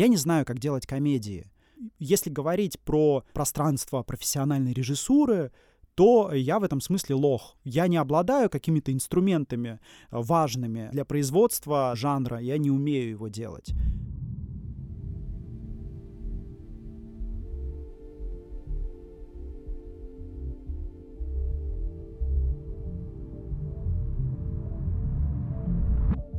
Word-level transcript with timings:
Я 0.00 0.08
не 0.08 0.16
знаю, 0.16 0.46
как 0.46 0.58
делать 0.58 0.86
комедии. 0.86 1.52
Если 1.98 2.30
говорить 2.30 2.80
про 2.80 3.22
пространство 3.34 4.02
профессиональной 4.02 4.72
режиссуры, 4.72 5.52
то 5.94 6.32
я 6.32 6.58
в 6.58 6.62
этом 6.64 6.80
смысле 6.80 7.16
лох. 7.16 7.58
Я 7.64 7.86
не 7.86 7.98
обладаю 7.98 8.48
какими-то 8.48 8.94
инструментами 8.94 9.78
важными 10.10 10.88
для 10.90 11.04
производства 11.04 11.92
жанра, 11.96 12.38
я 12.38 12.56
не 12.56 12.70
умею 12.70 13.10
его 13.10 13.28
делать. 13.28 13.74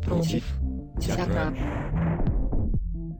против 0.03 0.43
театра. 0.99 2.10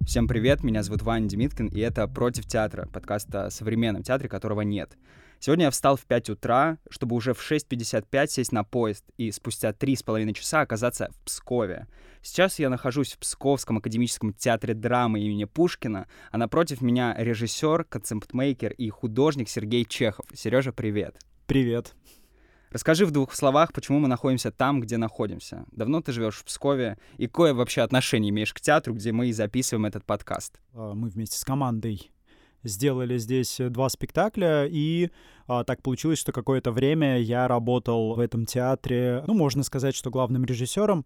Всем 0.05 0.27
привет, 0.27 0.63
меня 0.63 0.81
зовут 0.81 1.04
Ваня 1.04 1.29
Демиткин, 1.29 1.68
и 1.68 1.79
это 1.79 2.07
«Против 2.07 2.46
театра», 2.47 2.87
подкаст 2.91 3.33
о 3.36 3.51
современном 3.51 4.01
театре, 4.01 4.27
которого 4.27 4.61
нет. 4.61 4.97
Сегодня 5.39 5.65
я 5.65 5.71
встал 5.71 5.96
в 5.96 6.05
5 6.05 6.32
утра, 6.32 6.79
чтобы 6.89 7.15
уже 7.15 7.33
в 7.33 7.39
6.55 7.51 8.27
сесть 8.27 8.51
на 8.51 8.64
поезд 8.64 9.05
и 9.18 9.32
спустя 9.32 9.69
3,5 9.69 10.33
часа 10.33 10.61
оказаться 10.61 11.11
в 11.11 11.25
Пскове. 11.25 11.87
Сейчас 12.24 12.57
я 12.57 12.69
нахожусь 12.69 13.14
в 13.14 13.19
Псковском 13.19 13.77
академическом 13.77 14.33
театре 14.33 14.74
драмы 14.74 15.21
имени 15.21 15.46
Пушкина, 15.46 16.07
а 16.32 16.38
напротив 16.38 16.82
меня 16.82 17.15
режиссер, 17.18 17.83
концептмейкер 17.83 18.74
и 18.74 18.89
художник 18.89 19.49
Сергей 19.49 19.86
Чехов. 19.86 20.25
Сережа, 20.33 20.74
привет. 20.74 21.15
Привет. 21.46 21.93
Расскажи 22.71 23.06
в 23.06 23.11
двух 23.11 23.36
словах, 23.36 23.74
почему 23.74 24.00
мы 24.00 24.07
находимся 24.07 24.50
там, 24.50 24.80
где 24.80 24.96
находимся. 24.96 25.66
Давно 25.74 26.02
ты 26.02 26.14
живешь 26.14 26.36
в 26.38 26.46
Пскове, 26.46 26.97
и 27.18 27.28
какое 27.28 27.54
вообще 27.54 27.82
отношение 27.82 28.30
имеешь 28.30 28.54
к 28.54 28.61
театру, 28.61 28.94
где 28.94 29.11
мы 29.11 29.28
и 29.28 29.34
записываем 29.34 29.86
этот 29.86 30.06
подкаст? 30.06 30.61
А, 30.74 30.94
мы 30.94 31.10
вместе 31.10 31.38
с 31.38 31.44
командой 31.44 32.11
сделали 32.64 33.17
здесь 33.17 33.58
два 33.59 33.89
спектакля, 33.89 34.66
и 34.69 35.09
а, 35.47 35.66
так 35.66 35.81
получилось, 35.81 36.19
что 36.19 36.31
какое-то 36.31 36.72
время 36.72 37.19
я 37.19 37.50
работал 37.50 38.16
в 38.16 38.19
этом 38.22 38.45
театре, 38.45 39.22
ну, 39.28 39.33
можно 39.33 39.63
сказать, 39.63 39.94
что 39.94 40.09
главным 40.09 40.45
режиссером 40.45 41.06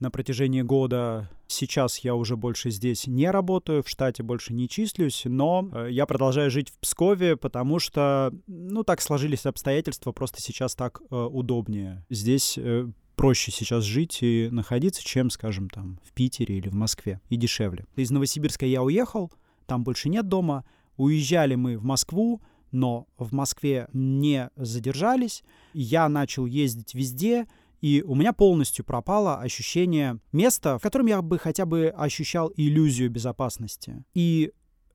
на 0.00 0.10
протяжении 0.10 0.62
года. 0.62 1.30
Сейчас 1.48 1.98
я 1.98 2.14
уже 2.14 2.36
больше 2.36 2.70
здесь 2.70 3.06
не 3.06 3.30
работаю, 3.30 3.82
в 3.82 3.88
штате 3.88 4.22
больше 4.22 4.52
не 4.52 4.68
числюсь, 4.68 5.22
но 5.24 5.68
э, 5.72 5.88
я 5.90 6.06
продолжаю 6.06 6.50
жить 6.50 6.70
в 6.70 6.78
Пскове, 6.78 7.36
потому 7.36 7.78
что, 7.78 8.32
ну, 8.46 8.82
так 8.82 9.00
сложились 9.00 9.46
обстоятельства, 9.46 10.12
просто 10.12 10.42
сейчас 10.42 10.74
так 10.74 11.00
э, 11.10 11.14
удобнее. 11.14 12.04
Здесь 12.10 12.58
э, 12.58 12.88
проще 13.14 13.52
сейчас 13.52 13.84
жить 13.84 14.18
и 14.22 14.48
находиться, 14.50 15.02
чем, 15.04 15.30
скажем, 15.30 15.70
там, 15.70 15.98
в 16.04 16.12
Питере 16.12 16.58
или 16.58 16.68
в 16.68 16.74
Москве, 16.74 17.20
и 17.28 17.36
дешевле. 17.36 17.86
Из 17.96 18.10
Новосибирска 18.10 18.66
я 18.66 18.82
уехал, 18.82 19.32
там 19.66 19.84
больше 19.84 20.08
нет 20.08 20.28
дома, 20.28 20.64
уезжали 20.96 21.54
мы 21.54 21.78
в 21.78 21.84
Москву, 21.84 22.42
но 22.72 23.06
в 23.16 23.32
Москве 23.32 23.88
не 23.92 24.50
задержались, 24.56 25.42
я 25.72 26.08
начал 26.08 26.46
ездить 26.46 26.94
везде, 26.94 27.46
и 27.86 28.02
у 28.02 28.16
меня 28.16 28.32
полностью 28.32 28.84
пропало 28.84 29.38
ощущение 29.38 30.18
места, 30.32 30.76
в 30.76 30.82
котором 30.82 31.06
я 31.06 31.22
бы 31.22 31.38
хотя 31.38 31.66
бы 31.66 31.94
ощущал 31.96 32.52
иллюзию 32.56 33.08
безопасности. 33.10 34.02
И 34.12 34.52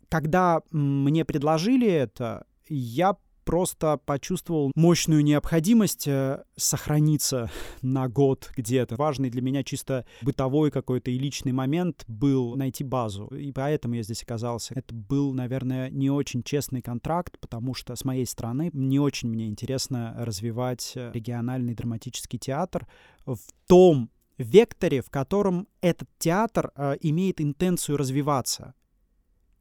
когда 0.10 0.62
мне 0.72 1.24
предложили 1.24 1.88
это, 1.88 2.46
я 2.68 3.16
просто 3.44 3.98
почувствовал 4.06 4.72
мощную 4.76 5.24
необходимость 5.24 6.08
э, 6.08 6.44
сохраниться 6.56 7.50
на 7.82 8.08
год 8.08 8.52
где-то. 8.56 8.96
Важный 8.96 9.30
для 9.30 9.42
меня 9.42 9.64
чисто 9.64 10.06
бытовой 10.22 10.72
какой-то 10.72 11.12
и 11.12 11.18
личный 11.18 11.52
момент 11.52 12.04
был 12.08 12.56
найти 12.56 12.84
базу, 12.84 13.28
и 13.28 13.52
поэтому 13.52 13.96
я 13.96 14.04
здесь 14.04 14.24
оказался. 14.24 14.74
Это 14.76 14.94
был, 14.94 15.34
наверное, 15.34 15.90
не 15.90 16.10
очень 16.10 16.44
честный 16.44 16.82
контракт, 16.82 17.40
потому 17.40 17.74
что 17.74 17.96
с 17.96 18.06
моей 18.06 18.26
стороны 18.26 18.70
не 18.74 19.00
очень 19.00 19.30
мне 19.30 19.48
интересно 19.48 20.16
развивать 20.18 20.94
э, 20.96 21.12
региональный 21.14 21.74
драматический 21.74 22.40
театр 22.40 22.88
в 23.26 23.40
том 23.68 24.10
векторе, 24.38 25.02
в 25.02 25.10
котором 25.10 25.68
этот 25.82 26.10
театр 26.18 26.72
э, 26.76 26.96
имеет 27.02 27.42
интенцию 27.42 27.98
развиваться. 27.98 28.74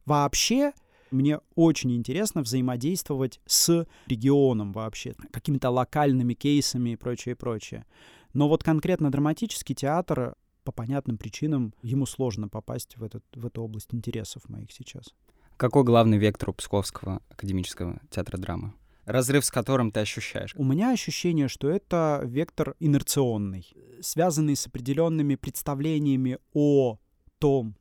Вообще, 0.05 0.73
мне 1.11 1.39
очень 1.55 1.91
интересно 1.93 2.41
взаимодействовать 2.41 3.39
с 3.45 3.85
регионом 4.07 4.71
вообще, 4.71 5.13
какими-то 5.31 5.69
локальными 5.69 6.33
кейсами 6.33 6.91
и 6.91 6.95
прочее, 6.95 7.35
прочее. 7.35 7.85
Но 8.33 8.47
вот 8.47 8.63
конкретно 8.63 9.11
драматический 9.11 9.75
театр 9.75 10.35
по 10.63 10.71
понятным 10.71 11.17
причинам 11.17 11.73
ему 11.81 12.05
сложно 12.05 12.47
попасть 12.47 12.97
в, 12.97 13.03
этот, 13.03 13.23
в 13.33 13.45
эту 13.45 13.61
область 13.61 13.93
интересов 13.93 14.47
моих 14.47 14.71
сейчас. 14.71 15.13
Какой 15.57 15.83
главный 15.83 16.17
вектор 16.17 16.51
у 16.51 16.53
Псковского 16.53 17.21
академического 17.29 17.99
театра 18.09 18.37
драмы? 18.37 18.73
Разрыв 19.05 19.43
с 19.43 19.51
которым 19.51 19.91
ты 19.91 19.99
ощущаешь? 19.99 20.53
У 20.55 20.63
меня 20.63 20.91
ощущение, 20.91 21.47
что 21.47 21.69
это 21.69 22.21
вектор 22.23 22.75
инерционный, 22.79 23.67
связанный 24.01 24.55
с 24.55 24.67
определенными 24.67 25.35
представлениями 25.35 26.37
о 26.53 26.97
том, 27.39 27.75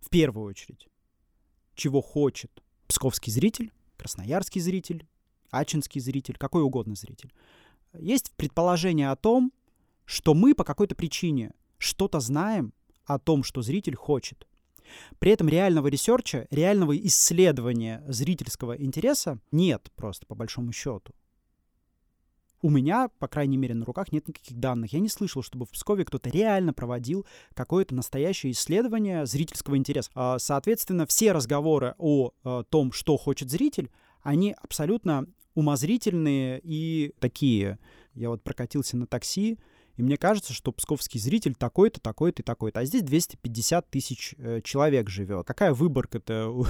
в 0.00 0.10
первую 0.10 0.46
очередь, 0.46 0.86
чего 1.74 2.00
хочет 2.00 2.62
псковский 2.88 3.32
зритель, 3.32 3.72
красноярский 3.96 4.60
зритель, 4.60 5.06
ачинский 5.50 6.00
зритель, 6.00 6.36
какой 6.36 6.62
угодно 6.62 6.94
зритель. 6.94 7.32
Есть 7.98 8.32
предположение 8.36 9.10
о 9.10 9.16
том, 9.16 9.52
что 10.04 10.34
мы 10.34 10.54
по 10.54 10.64
какой-то 10.64 10.94
причине 10.94 11.52
что-то 11.78 12.20
знаем 12.20 12.72
о 13.04 13.18
том, 13.18 13.44
что 13.44 13.62
зритель 13.62 13.94
хочет. 13.94 14.46
При 15.18 15.32
этом 15.32 15.48
реального 15.48 15.88
ресерча, 15.88 16.46
реального 16.50 16.96
исследования 16.96 18.02
зрительского 18.08 18.76
интереса 18.76 19.38
нет 19.52 19.90
просто, 19.94 20.26
по 20.26 20.34
большому 20.34 20.72
счету. 20.72 21.12
У 22.60 22.70
меня, 22.70 23.08
по 23.18 23.28
крайней 23.28 23.56
мере, 23.56 23.74
на 23.74 23.84
руках 23.84 24.10
нет 24.10 24.26
никаких 24.26 24.58
данных. 24.58 24.92
Я 24.92 24.98
не 24.98 25.08
слышал, 25.08 25.42
чтобы 25.42 25.64
в 25.64 25.70
Пскове 25.70 26.04
кто-то 26.04 26.28
реально 26.28 26.72
проводил 26.72 27.24
какое-то 27.54 27.94
настоящее 27.94 28.52
исследование 28.52 29.26
зрительского 29.26 29.76
интереса. 29.76 30.10
А, 30.14 30.38
соответственно, 30.38 31.06
все 31.06 31.32
разговоры 31.32 31.94
о 31.98 32.32
э, 32.44 32.64
том, 32.68 32.92
что 32.92 33.16
хочет 33.16 33.50
зритель, 33.50 33.90
они 34.22 34.56
абсолютно 34.60 35.26
умозрительные 35.54 36.60
и 36.62 37.14
такие. 37.20 37.78
Я 38.14 38.30
вот 38.30 38.42
прокатился 38.42 38.96
на 38.96 39.06
такси, 39.06 39.58
и 39.98 40.02
мне 40.02 40.16
кажется, 40.16 40.52
что 40.52 40.70
псковский 40.70 41.18
зритель 41.18 41.56
такой-то, 41.56 42.00
такой-то 42.00 42.42
и 42.42 42.44
такой-то. 42.44 42.80
А 42.80 42.84
здесь 42.84 43.02
250 43.02 43.90
тысяч 43.90 44.34
э, 44.38 44.60
человек 44.62 45.10
живет. 45.10 45.44
Какая 45.44 45.74
выборка-то 45.74 46.50
у, 46.50 46.64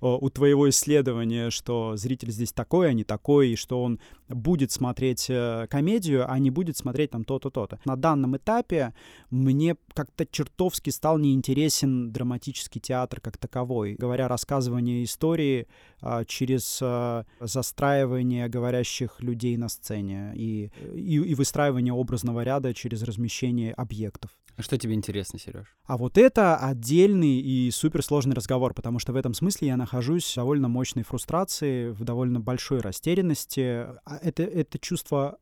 у 0.00 0.30
твоего 0.30 0.70
исследования, 0.70 1.50
что 1.50 1.96
зритель 1.96 2.30
здесь 2.30 2.52
такой, 2.52 2.88
а 2.88 2.92
не 2.92 3.02
такой, 3.02 3.50
и 3.50 3.56
что 3.56 3.82
он 3.82 3.98
будет 4.28 4.70
смотреть 4.70 5.26
э, 5.28 5.66
комедию, 5.68 6.30
а 6.30 6.38
не 6.38 6.50
будет 6.50 6.76
смотреть 6.76 7.10
там 7.10 7.24
то-то, 7.24 7.50
то-то. 7.50 7.80
На 7.84 7.96
данном 7.96 8.36
этапе 8.36 8.94
мне 9.30 9.74
как-то 9.92 10.24
чертовски 10.24 10.90
стал 10.90 11.18
неинтересен 11.18 12.12
драматический 12.12 12.80
театр 12.80 13.20
как 13.20 13.36
таковой. 13.36 13.96
Говоря 13.98 14.28
рассказывание 14.28 15.02
истории 15.02 15.66
а, 16.00 16.24
через 16.24 16.78
а, 16.82 17.24
застраивание 17.40 18.48
говорящих 18.48 19.20
людей 19.20 19.56
на 19.56 19.68
сцене 19.68 20.32
и, 20.34 20.70
и, 20.94 21.16
и 21.16 21.34
выстраивание 21.34 21.92
образа 21.92 22.11
образного 22.12 22.42
ряда 22.42 22.74
через 22.74 23.02
размещение 23.02 23.72
объектов. 23.72 24.30
А 24.56 24.62
что 24.62 24.76
тебе 24.76 24.92
интересно, 24.92 25.38
Сереж? 25.38 25.66
А 25.86 25.96
вот 25.96 26.18
это 26.18 26.56
отдельный 26.56 27.40
и 27.40 27.70
суперсложный 27.70 28.34
разговор, 28.34 28.74
потому 28.74 28.98
что 28.98 29.14
в 29.14 29.16
этом 29.16 29.32
смысле 29.32 29.68
я 29.68 29.76
нахожусь 29.78 30.30
в 30.30 30.36
довольно 30.36 30.68
мощной 30.68 31.04
фрустрации, 31.04 31.88
в 31.90 32.04
довольно 32.04 32.38
большой 32.38 32.80
растерянности. 32.80 33.86
А 34.04 34.18
это, 34.20 34.42
это 34.42 34.78
чувство 34.78 35.38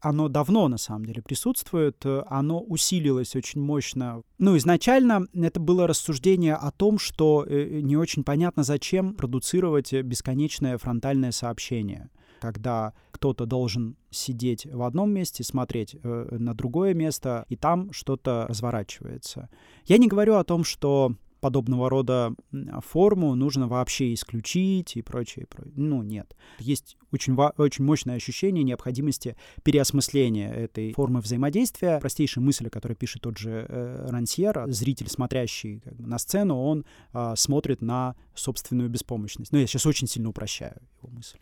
оно 0.00 0.28
давно, 0.28 0.68
на 0.68 0.78
самом 0.78 1.06
деле, 1.06 1.22
присутствует, 1.22 2.04
оно 2.26 2.60
усилилось 2.60 3.36
очень 3.36 3.60
мощно. 3.60 4.22
Ну, 4.38 4.56
изначально 4.56 5.26
это 5.34 5.60
было 5.60 5.86
рассуждение 5.86 6.54
о 6.54 6.70
том, 6.70 6.98
что 6.98 7.44
э, 7.46 7.80
не 7.80 7.96
очень 7.96 8.22
понятно, 8.22 8.64
зачем 8.64 9.14
продуцировать 9.14 9.92
бесконечное 9.92 10.76
фронтальное 10.78 11.32
сообщение 11.32 12.10
когда 12.44 12.92
кто-то 13.10 13.46
должен 13.46 13.96
сидеть 14.10 14.66
в 14.66 14.82
одном 14.82 15.10
месте, 15.10 15.42
смотреть 15.42 15.96
э, 16.02 16.26
на 16.30 16.52
другое 16.52 16.92
место, 16.92 17.46
и 17.48 17.56
там 17.56 17.90
что-то 17.90 18.44
разворачивается. 18.46 19.48
Я 19.86 19.96
не 19.96 20.08
говорю 20.08 20.34
о 20.34 20.44
том, 20.44 20.62
что 20.62 21.14
подобного 21.40 21.88
рода 21.88 22.34
форму 22.80 23.34
нужно 23.34 23.66
вообще 23.66 24.12
исключить 24.12 24.96
и 24.96 25.02
прочее. 25.02 25.46
прочее. 25.46 25.72
Ну, 25.76 26.02
нет. 26.02 26.36
Есть 26.58 26.96
очень, 27.12 27.34
очень 27.34 27.84
мощное 27.84 28.16
ощущение 28.16 28.62
необходимости 28.62 29.36
переосмысления 29.62 30.52
этой 30.52 30.92
формы 30.92 31.20
взаимодействия. 31.20 31.98
Простейшая 31.98 32.44
мысль, 32.44 32.66
о 32.66 32.70
которой 32.70 32.94
пишет 32.94 33.22
тот 33.22 33.38
же 33.38 33.66
э, 33.68 34.06
Рансьер, 34.10 34.64
зритель, 34.68 35.08
смотрящий 35.08 35.80
как 35.80 35.96
бы, 35.96 36.06
на 36.06 36.18
сцену, 36.18 36.62
он 36.62 36.84
э, 37.14 37.34
смотрит 37.36 37.80
на 37.80 38.16
собственную 38.34 38.90
беспомощность. 38.90 39.52
Ну, 39.52 39.58
я 39.58 39.66
сейчас 39.66 39.86
очень 39.86 40.06
сильно 40.06 40.28
упрощаю 40.28 40.80
его 41.02 41.10
мысль 41.10 41.38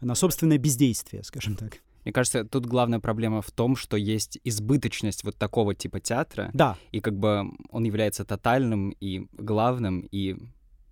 на 0.00 0.14
собственное 0.14 0.58
бездействие, 0.58 1.22
скажем 1.22 1.56
так. 1.56 1.80
Мне 2.04 2.12
кажется, 2.12 2.44
тут 2.44 2.66
главная 2.66 2.98
проблема 2.98 3.42
в 3.42 3.50
том, 3.50 3.76
что 3.76 3.96
есть 3.96 4.38
избыточность 4.42 5.22
вот 5.22 5.36
такого 5.36 5.74
типа 5.74 6.00
театра, 6.00 6.50
Да, 6.52 6.76
и 6.90 7.00
как 7.00 7.16
бы 7.16 7.52
он 7.70 7.84
является 7.84 8.24
тотальным 8.24 8.90
и 8.90 9.26
главным, 9.32 10.00
и 10.10 10.36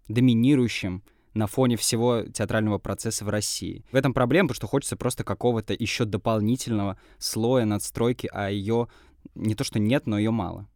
доминирующим 0.09 1.03
на 1.35 1.47
фоне 1.47 1.77
всего 1.77 2.23
театрального 2.23 2.79
процесса 2.79 3.25
в 3.25 3.29
России. 3.29 3.85
В 3.93 3.97
этом 3.97 4.13
проблема, 4.13 4.49
потому 4.49 4.57
что 4.57 4.67
хочется 4.67 4.97
просто 4.97 5.25
какого-то 5.25 5.75
еще 5.75 6.05
дополнительного 6.05 6.99
слоя 7.19 7.65
надстройки, 7.65 8.29
а 8.33 8.51
ее 8.51 8.89
не 9.35 9.55
то 9.55 9.65
что 9.65 9.79
нет, 9.79 10.07
но 10.07 10.19
ее 10.19 10.31
мало. 10.31 10.69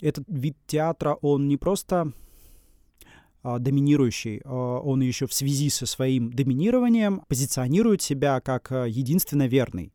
этот 0.00 0.24
вид 0.28 0.56
театра, 0.66 1.14
он 1.20 1.48
не 1.48 1.56
просто 1.56 2.12
доминирующий, 3.42 4.42
а, 4.44 4.80
он 4.80 5.00
еще 5.00 5.26
в 5.26 5.32
связи 5.32 5.70
со 5.70 5.86
своим 5.86 6.32
доминированием 6.32 7.22
позиционирует 7.28 8.02
себя 8.02 8.40
как 8.40 8.70
а, 8.72 8.84
единственно 8.84 9.46
верный. 9.46 9.92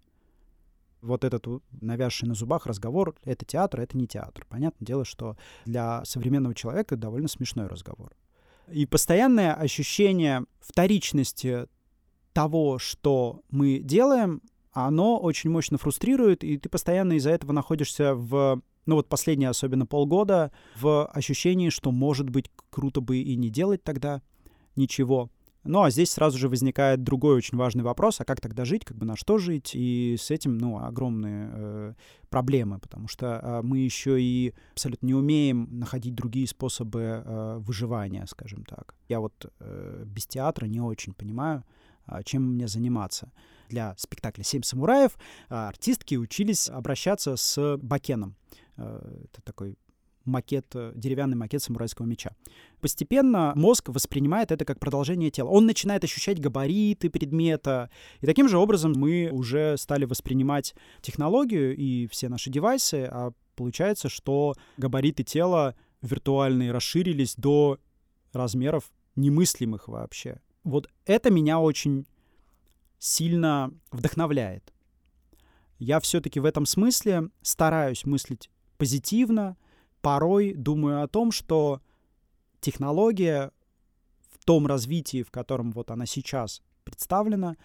Вот 1.01 1.23
этот 1.23 1.45
навязший 1.81 2.27
на 2.27 2.33
зубах 2.33 2.65
разговор— 2.65 3.15
это 3.23 3.45
театр, 3.45 3.81
это 3.81 3.95
не 3.95 4.07
театр. 4.07 4.45
Понятное 4.49 4.85
дело, 4.85 5.05
что 5.05 5.37
для 5.65 6.03
современного 6.03 6.55
человека 6.55 6.95
это 6.95 7.01
довольно 7.03 7.27
смешной 7.27 7.67
разговор. 7.67 8.15
И 8.71 8.87
постоянное 8.87 9.53
ощущение 9.53 10.45
вторичности 10.59 11.67
того, 12.33 12.79
что 12.79 13.41
мы 13.51 13.79
делаем, 13.79 14.41
оно 14.71 15.19
очень 15.19 15.51
мощно 15.51 15.77
фрустрирует, 15.77 16.43
и 16.43 16.57
ты 16.57 16.67
постоянно 16.67 17.13
из-за 17.13 17.29
этого 17.29 17.51
находишься 17.51 18.15
в, 18.15 18.61
ну 18.85 18.95
вот 18.95 19.07
последние 19.07 19.49
особенно 19.49 19.85
полгода, 19.85 20.51
в 20.79 21.05
ощущении, 21.07 21.69
что, 21.69 21.91
может 21.91 22.29
быть, 22.29 22.49
круто 22.69 23.01
бы 23.01 23.17
и 23.17 23.35
не 23.35 23.49
делать 23.49 23.83
тогда 23.83 24.21
ничего. 24.75 25.29
Ну, 25.63 25.81
а 25.81 25.89
здесь 25.89 26.11
сразу 26.11 26.37
же 26.37 26.47
возникает 26.47 27.01
другой 27.01 27.35
очень 27.35 27.57
важный 27.57 27.83
вопрос, 27.83 28.21
а 28.21 28.25
как 28.25 28.39
тогда 28.39 28.65
жить, 28.65 28.85
как 28.85 28.97
бы 28.97 29.05
на 29.07 29.15
что 29.15 29.39
жить, 29.39 29.71
и 29.73 30.15
с 30.19 30.29
этим, 30.29 30.59
ну, 30.59 30.77
огромные 30.77 31.49
э, 31.51 31.93
проблемы, 32.29 32.77
потому 32.77 33.07
что 33.07 33.39
э, 33.41 33.61
мы 33.63 33.79
еще 33.79 34.21
и 34.21 34.53
абсолютно 34.73 35.07
не 35.07 35.15
умеем 35.15 35.67
находить 35.71 36.13
другие 36.13 36.47
способы 36.47 37.23
э, 37.25 37.57
выживания, 37.57 38.27
скажем 38.27 38.63
так. 38.63 38.93
Я 39.09 39.19
вот 39.19 39.51
э, 39.59 40.03
без 40.05 40.27
театра 40.27 40.67
не 40.67 40.81
очень 40.81 41.13
понимаю, 41.13 41.63
а, 42.05 42.23
чем 42.23 42.43
мне 42.43 42.67
заниматься. 42.67 43.31
Для 43.69 43.95
спектакля 43.97 44.43
«Семь 44.43 44.61
самураев» 44.61 45.17
а, 45.49 45.69
артистки 45.69 46.15
учились 46.15 46.69
обращаться 46.69 47.35
с 47.35 47.77
бакеном. 47.77 48.35
Э, 48.77 49.23
Это 49.23 49.41
такой 49.41 49.77
макет, 50.25 50.65
э, 50.75 50.91
деревянный 50.95 51.37
макет 51.37 51.61
самурайского 51.61 52.05
меча. 52.05 52.31
Постепенно 52.81 53.53
мозг 53.55 53.89
воспринимает 53.89 54.51
это 54.51 54.65
как 54.65 54.79
продолжение 54.79 55.31
тела. 55.31 55.49
Он 55.49 55.65
начинает 55.65 56.03
ощущать 56.03 56.39
габариты 56.39 57.09
предмета. 57.09 57.89
И 58.21 58.25
таким 58.25 58.49
же 58.49 58.57
образом 58.57 58.93
мы 58.95 59.29
уже 59.31 59.77
стали 59.77 60.05
воспринимать 60.05 60.73
технологию 61.01 61.75
и 61.75 62.07
все 62.07 62.29
наши 62.29 62.49
девайсы, 62.49 63.07
а 63.09 63.31
получается, 63.55 64.09
что 64.09 64.55
габариты 64.77 65.23
тела 65.23 65.75
виртуальные 66.01 66.71
расширились 66.71 67.35
до 67.35 67.79
размеров 68.33 68.91
немыслимых 69.15 69.87
вообще. 69.87 70.41
Вот 70.63 70.89
это 71.05 71.29
меня 71.31 71.59
очень 71.59 72.05
сильно 72.97 73.71
вдохновляет. 73.91 74.73
Я 75.77 75.99
все-таки 75.99 76.39
в 76.39 76.45
этом 76.45 76.65
смысле 76.65 77.29
стараюсь 77.41 78.05
мыслить 78.05 78.49
позитивно, 78.77 79.57
порой 80.01 80.53
думаю 80.53 81.03
о 81.03 81.07
том, 81.07 81.31
что 81.31 81.81
технология 82.59 83.51
в 84.31 84.43
том 84.45 84.67
развитии, 84.67 85.23
в 85.23 85.31
котором 85.31 85.71
вот 85.71 85.91
она 85.91 86.05
сейчас 86.05 86.61
представлена, 86.83 87.57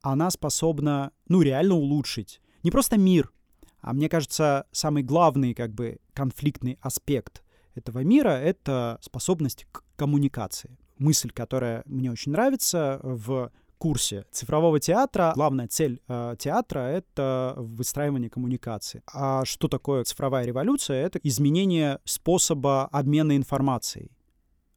она 0.00 0.30
способна, 0.30 1.12
ну, 1.28 1.42
реально 1.42 1.74
улучшить 1.74 2.40
не 2.62 2.70
просто 2.70 2.96
мир, 2.96 3.32
а 3.80 3.92
мне 3.92 4.08
кажется, 4.08 4.66
самый 4.72 5.02
главный 5.02 5.54
как 5.54 5.72
бы 5.72 5.98
конфликтный 6.14 6.78
аспект 6.80 7.42
этого 7.74 8.00
мира— 8.00 8.28
это 8.30 8.98
способность 9.02 9.66
к 9.72 9.82
коммуникации. 9.96 10.78
Мысль, 10.98 11.30
которая 11.30 11.82
мне 11.86 12.12
очень 12.12 12.32
нравится 12.32 13.00
в 13.02 13.50
курсе 13.82 14.24
цифрового 14.30 14.78
театра. 14.78 15.32
Главная 15.34 15.66
цель 15.66 16.00
э, 16.06 16.36
театра— 16.38 16.78
это 16.80 17.54
выстраивание 17.56 18.30
коммуникации. 18.30 19.02
А 19.12 19.44
что 19.44 19.66
такое 19.66 20.04
цифровая 20.04 20.44
революция? 20.44 21.04
Это 21.04 21.18
изменение 21.24 21.98
способа 22.04 22.86
обмена 22.92 23.36
информацией, 23.36 24.12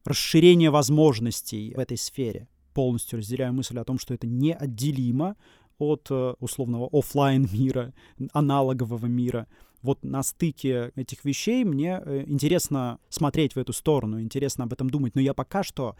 расширение 0.05 0.71
возможностей 0.71 1.75
в 1.75 1.79
этой 1.79 1.97
сфере. 1.97 2.47
Полностью 2.73 3.19
разделяю 3.19 3.53
мысль 3.53 3.77
о 3.77 3.83
том, 3.83 3.99
что 3.99 4.15
это 4.15 4.25
неотделимо 4.25 5.35
от 5.77 6.07
э, 6.09 6.33
условного 6.39 6.89
оффлайн 6.91 7.47
мира, 7.53 7.93
аналогового 8.33 9.05
мира. 9.05 9.45
Вот 9.83 10.03
на 10.03 10.23
стыке 10.23 10.91
этих 10.95 11.23
вещей 11.25 11.63
мне 11.63 12.01
э, 12.03 12.23
интересно 12.25 12.97
смотреть 13.09 13.53
в 13.53 13.59
эту 13.59 13.71
сторону, 13.71 14.19
интересно 14.19 14.63
об 14.63 14.73
этом 14.73 14.89
думать. 14.89 15.13
Но 15.13 15.21
я 15.21 15.35
пока 15.35 15.61
что, 15.61 15.95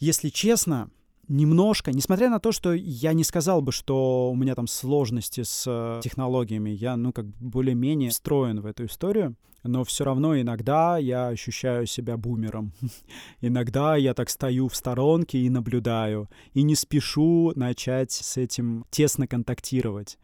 если 0.00 0.30
честно, 0.30 0.90
немножко, 1.28 1.92
несмотря 1.92 2.30
на 2.30 2.38
то, 2.38 2.52
что 2.52 2.72
я 2.72 3.12
не 3.12 3.24
сказал 3.24 3.62
бы, 3.62 3.72
что 3.72 4.30
у 4.30 4.36
меня 4.36 4.54
там 4.54 4.66
сложности 4.66 5.42
с 5.42 5.64
э, 5.66 6.00
технологиями, 6.02 6.70
я, 6.70 6.96
ну, 6.96 7.12
как 7.12 7.26
более-менее 7.26 8.10
встроен 8.10 8.60
в 8.60 8.66
эту 8.66 8.86
историю, 8.86 9.36
но 9.62 9.84
все 9.84 10.04
равно 10.04 10.40
иногда 10.40 10.98
я 10.98 11.28
ощущаю 11.28 11.86
себя 11.86 12.16
бумером. 12.16 12.72
иногда 13.40 13.96
я 13.96 14.14
так 14.14 14.30
стою 14.30 14.68
в 14.68 14.76
сторонке 14.76 15.38
и 15.38 15.50
наблюдаю, 15.50 16.28
и 16.54 16.62
не 16.62 16.74
спешу 16.74 17.52
начать 17.56 18.12
с 18.12 18.36
этим 18.36 18.84
тесно 18.90 19.26
контактировать. 19.26 20.18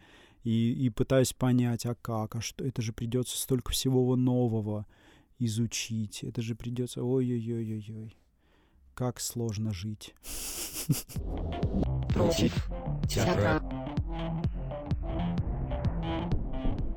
И, 0.44 0.72
и 0.72 0.90
пытаюсь 0.90 1.32
понять, 1.32 1.86
а 1.86 1.94
как, 1.94 2.34
а 2.34 2.40
что, 2.40 2.64
это 2.64 2.82
же 2.82 2.92
придется 2.92 3.38
столько 3.38 3.70
всего 3.70 4.16
нового 4.16 4.86
изучить, 5.38 6.24
это 6.24 6.42
же 6.42 6.56
придется, 6.56 7.04
ой-ой-ой-ой-ой 7.04 8.16
как 8.94 9.20
сложно 9.20 9.72
жить. 9.72 10.14
Против 12.08 12.70
театра. 13.08 13.62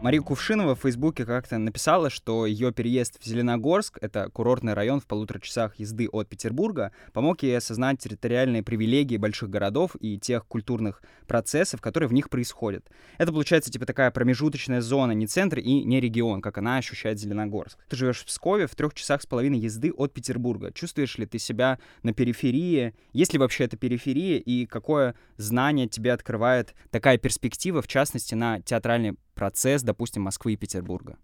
Мария 0.05 0.21
Кувшинова 0.21 0.75
в 0.75 0.81
Фейсбуке 0.81 1.25
как-то 1.25 1.57
написала, 1.57 2.11
что 2.11 2.45
ее 2.45 2.71
переезд 2.71 3.19
в 3.19 3.25
Зеленогорск, 3.25 3.97
это 4.01 4.29
курортный 4.29 4.75
район 4.75 4.99
в 4.99 5.07
полутора 5.07 5.39
часах 5.39 5.79
езды 5.79 6.07
от 6.07 6.29
Петербурга, 6.29 6.91
помог 7.11 7.41
ей 7.41 7.57
осознать 7.57 7.97
территориальные 7.97 8.61
привилегии 8.61 9.17
больших 9.17 9.49
городов 9.49 9.95
и 9.99 10.19
тех 10.19 10.45
культурных 10.45 11.01
процессов, 11.25 11.81
которые 11.81 12.07
в 12.07 12.13
них 12.13 12.29
происходят. 12.29 12.87
Это 13.17 13.31
получается 13.31 13.71
типа 13.71 13.87
такая 13.87 14.11
промежуточная 14.11 14.81
зона, 14.81 15.13
не 15.13 15.25
центр 15.25 15.57
и 15.57 15.83
не 15.83 15.99
регион, 15.99 16.39
как 16.39 16.59
она 16.59 16.77
ощущает 16.77 17.17
Зеленогорск. 17.17 17.79
Ты 17.89 17.95
живешь 17.95 18.19
в 18.19 18.25
Пскове 18.25 18.67
в 18.67 18.75
трех 18.75 18.93
часах 18.93 19.23
с 19.23 19.25
половиной 19.25 19.57
езды 19.57 19.91
от 19.91 20.13
Петербурга. 20.13 20.71
Чувствуешь 20.71 21.17
ли 21.17 21.25
ты 21.25 21.39
себя 21.39 21.79
на 22.03 22.13
периферии? 22.13 22.93
Есть 23.11 23.33
ли 23.33 23.39
вообще 23.39 23.63
эта 23.63 23.75
периферия? 23.75 24.37
И 24.37 24.67
какое 24.67 25.15
знание 25.37 25.87
тебе 25.87 26.13
открывает 26.13 26.75
такая 26.91 27.17
перспектива, 27.17 27.81
в 27.81 27.87
частности, 27.87 28.35
на 28.35 28.61
театральный 28.61 29.15
процесс, 29.35 29.83
допустим, 29.83 30.23
Москвы 30.23 30.53
и 30.53 30.57
Петербурга? 30.57 31.17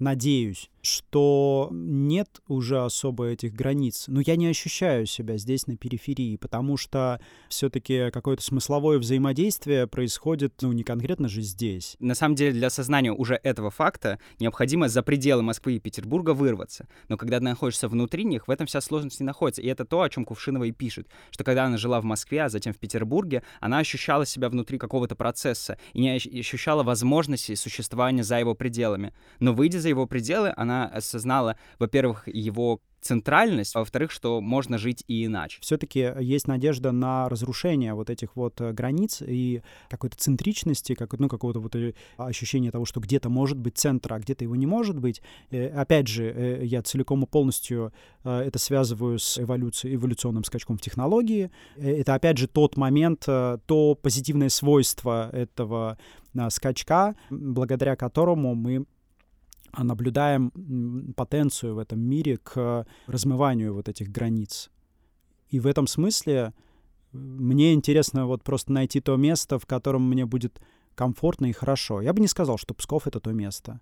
Надеюсь, 0.00 0.70
что 0.82 1.68
нет 1.70 2.40
уже 2.48 2.82
особо 2.82 3.26
этих 3.26 3.52
границ. 3.52 4.04
Но 4.08 4.20
я 4.20 4.36
не 4.36 4.46
ощущаю 4.46 5.04
себя 5.04 5.36
здесь 5.36 5.66
на 5.66 5.76
периферии, 5.76 6.36
потому 6.36 6.78
что 6.78 7.20
все-таки 7.50 8.10
какое-то 8.10 8.42
смысловое 8.42 8.98
взаимодействие 8.98 9.86
происходит, 9.86 10.54
ну, 10.62 10.72
не 10.72 10.82
конкретно 10.82 11.28
же 11.28 11.42
здесь. 11.42 11.96
На 12.00 12.14
самом 12.14 12.34
деле, 12.34 12.52
для 12.52 12.68
осознания 12.68 13.12
уже 13.12 13.38
этого 13.42 13.70
факта 13.70 14.18
необходимо 14.38 14.88
за 14.88 15.02
пределы 15.02 15.42
Москвы 15.42 15.74
и 15.74 15.80
Петербурга 15.80 16.30
вырваться. 16.30 16.88
Но 17.08 17.18
когда 17.18 17.38
ты 17.38 17.44
находишься 17.44 17.86
внутри 17.88 18.24
них, 18.24 18.48
в 18.48 18.50
этом 18.50 18.66
вся 18.66 18.80
сложность 18.80 19.20
не 19.20 19.26
находится. 19.26 19.60
И 19.60 19.66
это 19.66 19.84
то, 19.84 20.00
о 20.00 20.08
чем 20.08 20.24
Кувшинова 20.24 20.64
и 20.64 20.72
пишет, 20.72 21.08
что 21.30 21.44
когда 21.44 21.64
она 21.64 21.76
жила 21.76 22.00
в 22.00 22.04
Москве, 22.04 22.44
а 22.44 22.48
затем 22.48 22.72
в 22.72 22.78
Петербурге, 22.78 23.42
она 23.60 23.78
ощущала 23.78 24.24
себя 24.24 24.48
внутри 24.48 24.78
какого-то 24.78 25.14
процесса 25.14 25.78
и 25.92 26.00
не 26.00 26.10
ощущала 26.10 26.82
возможности 26.82 27.54
существования 27.54 28.24
за 28.24 28.38
его 28.38 28.54
пределами. 28.54 29.12
Но 29.40 29.52
выйдя 29.52 29.78
за 29.78 29.89
его 29.90 30.06
пределы, 30.06 30.52
она 30.56 30.86
осознала, 30.86 31.56
во-первых, 31.78 32.26
его 32.26 32.80
центральность, 33.00 33.74
а 33.74 33.80
во-вторых, 33.80 34.10
что 34.10 34.40
можно 34.40 34.78
жить 34.78 35.04
и 35.08 35.24
иначе. 35.24 35.58
Все-таки 35.60 36.12
есть 36.20 36.46
надежда 36.46 36.92
на 36.92 37.28
разрушение 37.28 37.94
вот 37.94 38.10
этих 38.10 38.36
вот 38.36 38.60
э, 38.60 38.72
границ 38.72 39.22
и 39.26 39.62
какой-то 39.88 40.16
центричности, 40.16 40.94
как, 40.94 41.18
ну, 41.18 41.28
какого-то 41.28 41.60
вот 41.60 41.74
э, 41.76 41.94
ощущения 42.16 42.70
того, 42.70 42.84
что 42.84 43.00
где-то 43.00 43.30
может 43.30 43.58
быть 43.58 43.78
центр, 43.78 44.12
а 44.12 44.18
где-то 44.18 44.44
его 44.44 44.56
не 44.56 44.66
может 44.66 44.98
быть. 44.98 45.22
И, 45.50 45.58
опять 45.58 46.08
же, 46.08 46.24
э, 46.24 46.64
я 46.64 46.82
целиком 46.82 47.24
и 47.24 47.26
полностью 47.26 47.92
это 48.22 48.58
связываю 48.58 49.18
с 49.18 49.38
эволюцией, 49.38 49.94
эволюционным 49.94 50.44
скачком 50.44 50.76
в 50.76 50.82
технологии. 50.82 51.50
Это, 51.76 52.14
опять 52.14 52.36
же, 52.36 52.48
тот 52.48 52.76
момент, 52.76 53.22
то 53.22 53.98
позитивное 54.02 54.50
свойство 54.50 55.30
этого 55.32 55.98
скачка, 56.50 57.14
благодаря 57.30 57.96
которому 57.96 58.54
мы 58.54 58.84
наблюдаем 59.76 61.12
потенцию 61.16 61.74
в 61.74 61.78
этом 61.78 62.00
мире 62.00 62.38
к 62.38 62.86
размыванию 63.06 63.74
вот 63.74 63.88
этих 63.88 64.10
границ. 64.10 64.70
И 65.48 65.60
в 65.60 65.66
этом 65.66 65.86
смысле 65.86 66.52
Мне 67.12 67.74
интересно 67.74 68.26
вот 68.26 68.42
просто 68.42 68.72
найти 68.72 69.00
то 69.00 69.16
место, 69.16 69.58
в 69.58 69.66
котором 69.66 70.08
мне 70.08 70.26
будет 70.26 70.60
комфортно 70.94 71.46
и 71.46 71.52
хорошо. 71.52 72.00
Я 72.00 72.12
бы 72.12 72.20
не 72.20 72.28
сказал, 72.28 72.56
что 72.56 72.74
Псков— 72.74 73.06
это 73.08 73.20
то 73.20 73.32
место. 73.32 73.80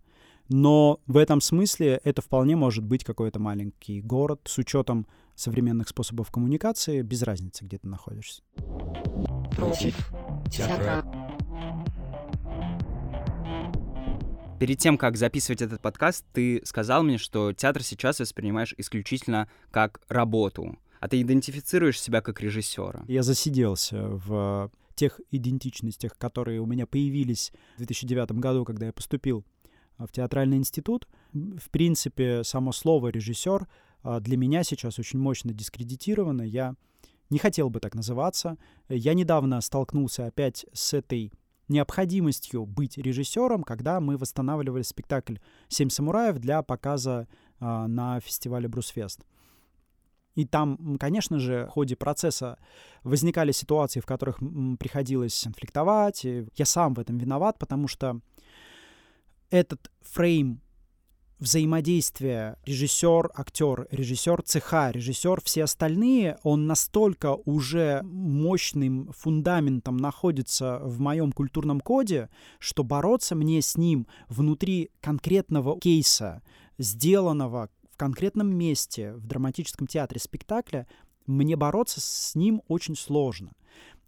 Но 0.49 1.01
в 1.07 1.19
этом 1.19 1.43
смысле 1.43 2.01
это 2.05 2.23
вполне 2.23 2.57
может 2.57 2.85
быть 2.85 3.05
какой-то 3.05 3.39
маленький 3.39 4.01
город 4.01 4.41
с 4.47 4.57
учетом 4.57 5.07
современных 5.35 5.89
способов 5.89 6.31
коммуникации, 6.31 7.03
без 7.03 7.23
разницы, 7.23 7.65
где 7.65 7.79
ты 7.79 7.87
находишься. 7.87 8.43
Против 9.55 10.11
театра. 10.51 11.05
Перед 14.59 14.79
тем, 14.79 14.99
как 14.99 15.17
записывать 15.17 15.63
этот 15.63 15.81
подкаст, 15.81 16.25
ты 16.33 16.61
сказал 16.65 17.05
мне, 17.05 17.17
что 17.17 17.53
театр 17.53 17.85
сейчас 17.85 18.19
воспринимаешь 18.19 18.75
исключительно 18.77 19.49
как 19.71 20.01
работу. 20.09 20.77
А 20.99 21.07
ты 21.07 21.23
идентифицируешь 21.23 22.01
себя 22.01 22.21
как 22.21 22.41
режиссера. 22.41 23.05
Я 23.07 23.23
засиделся 23.23 24.09
в 24.09 24.73
тех 24.97 25.21
идентичностях, 25.31 26.19
которые 26.19 26.61
у 26.61 26.67
меня 26.67 26.87
появились 26.87 27.53
в 27.75 27.79
2009 27.79 28.33
году, 28.33 28.65
когда 28.65 28.87
я 28.87 28.93
поступил 28.93 29.45
в 29.97 30.11
театральный 30.11 30.57
институт. 30.57 31.07
В 31.33 31.71
принципе, 31.71 32.43
само 32.43 32.73
слово 32.73 33.09
режиссер 33.09 33.69
а, 34.03 34.19
для 34.19 34.37
меня 34.37 34.65
сейчас 34.65 34.99
очень 34.99 35.21
мощно 35.21 35.53
дискредитировано. 35.53 36.43
Я 36.43 36.75
не 37.31 37.39
хотел 37.39 37.71
бы 37.71 37.79
так 37.79 37.95
называться. 37.95 38.57
Я 38.89 39.15
недавно 39.15 39.61
столкнулся 39.61 40.27
опять 40.27 40.67
с 40.73 40.95
этой 40.95 41.33
необходимостью 41.69 42.67
быть 42.67 42.99
режиссером, 42.99 43.63
когда 43.63 44.01
мы 44.01 44.17
восстанавливали 44.17 44.83
спектакль 44.83 45.37
«Семь 45.69 45.91
самураев» 45.91 46.39
для 46.39 46.63
показа 46.63 47.29
э, 47.61 47.87
на 47.87 48.21
фестивале 48.21 48.69
«Брусфест». 48.69 49.25
И 50.35 50.45
там, 50.45 50.99
конечно 51.01 51.41
же, 51.41 51.67
в 51.67 51.71
ходе 51.71 51.97
процесса 51.97 52.59
возникали 53.03 53.51
ситуации, 53.51 53.99
в 53.99 54.07
которых 54.07 54.39
приходилось 54.79 55.43
конфликтовать. 55.43 56.25
И 56.25 56.47
я 56.55 56.65
сам 56.65 56.95
в 56.95 57.01
этом 57.01 57.19
виноват, 57.19 57.59
потому 57.59 57.89
что 57.89 58.21
этот 59.51 59.91
фрейм 60.01 60.61
взаимодействие 61.39 62.57
режиссер, 62.67 63.31
актер, 63.35 63.87
режиссер 63.91 64.43
цеха, 64.43 64.91
режиссер, 64.91 65.41
все 65.45 65.65
остальные, 65.65 66.39
он 66.43 66.67
настолько 66.67 67.35
уже 67.45 68.03
мощным 68.03 69.13
фундаментом 69.13 69.97
находится 69.97 70.81
в 70.83 71.01
моем 71.01 71.33
культурном 71.33 71.81
коде, 71.81 72.29
что 72.59 72.83
бороться 72.83 73.35
мне 73.35 73.63
с 73.63 73.77
ним 73.77 74.07
внутри 74.29 74.91
конкретного 75.01 75.79
кейса, 75.79 76.43
сделанного 76.77 77.71
в 77.91 77.97
конкретном 77.97 78.55
месте 78.55 79.15
в 79.15 79.27
драматическом 79.27 79.87
театре 79.87 80.21
спектакля, 80.21 80.87
мне 81.27 81.57
бороться 81.57 82.01
с 82.01 82.35
ним 82.35 82.63
очень 82.69 82.97
сложно. 82.97 83.53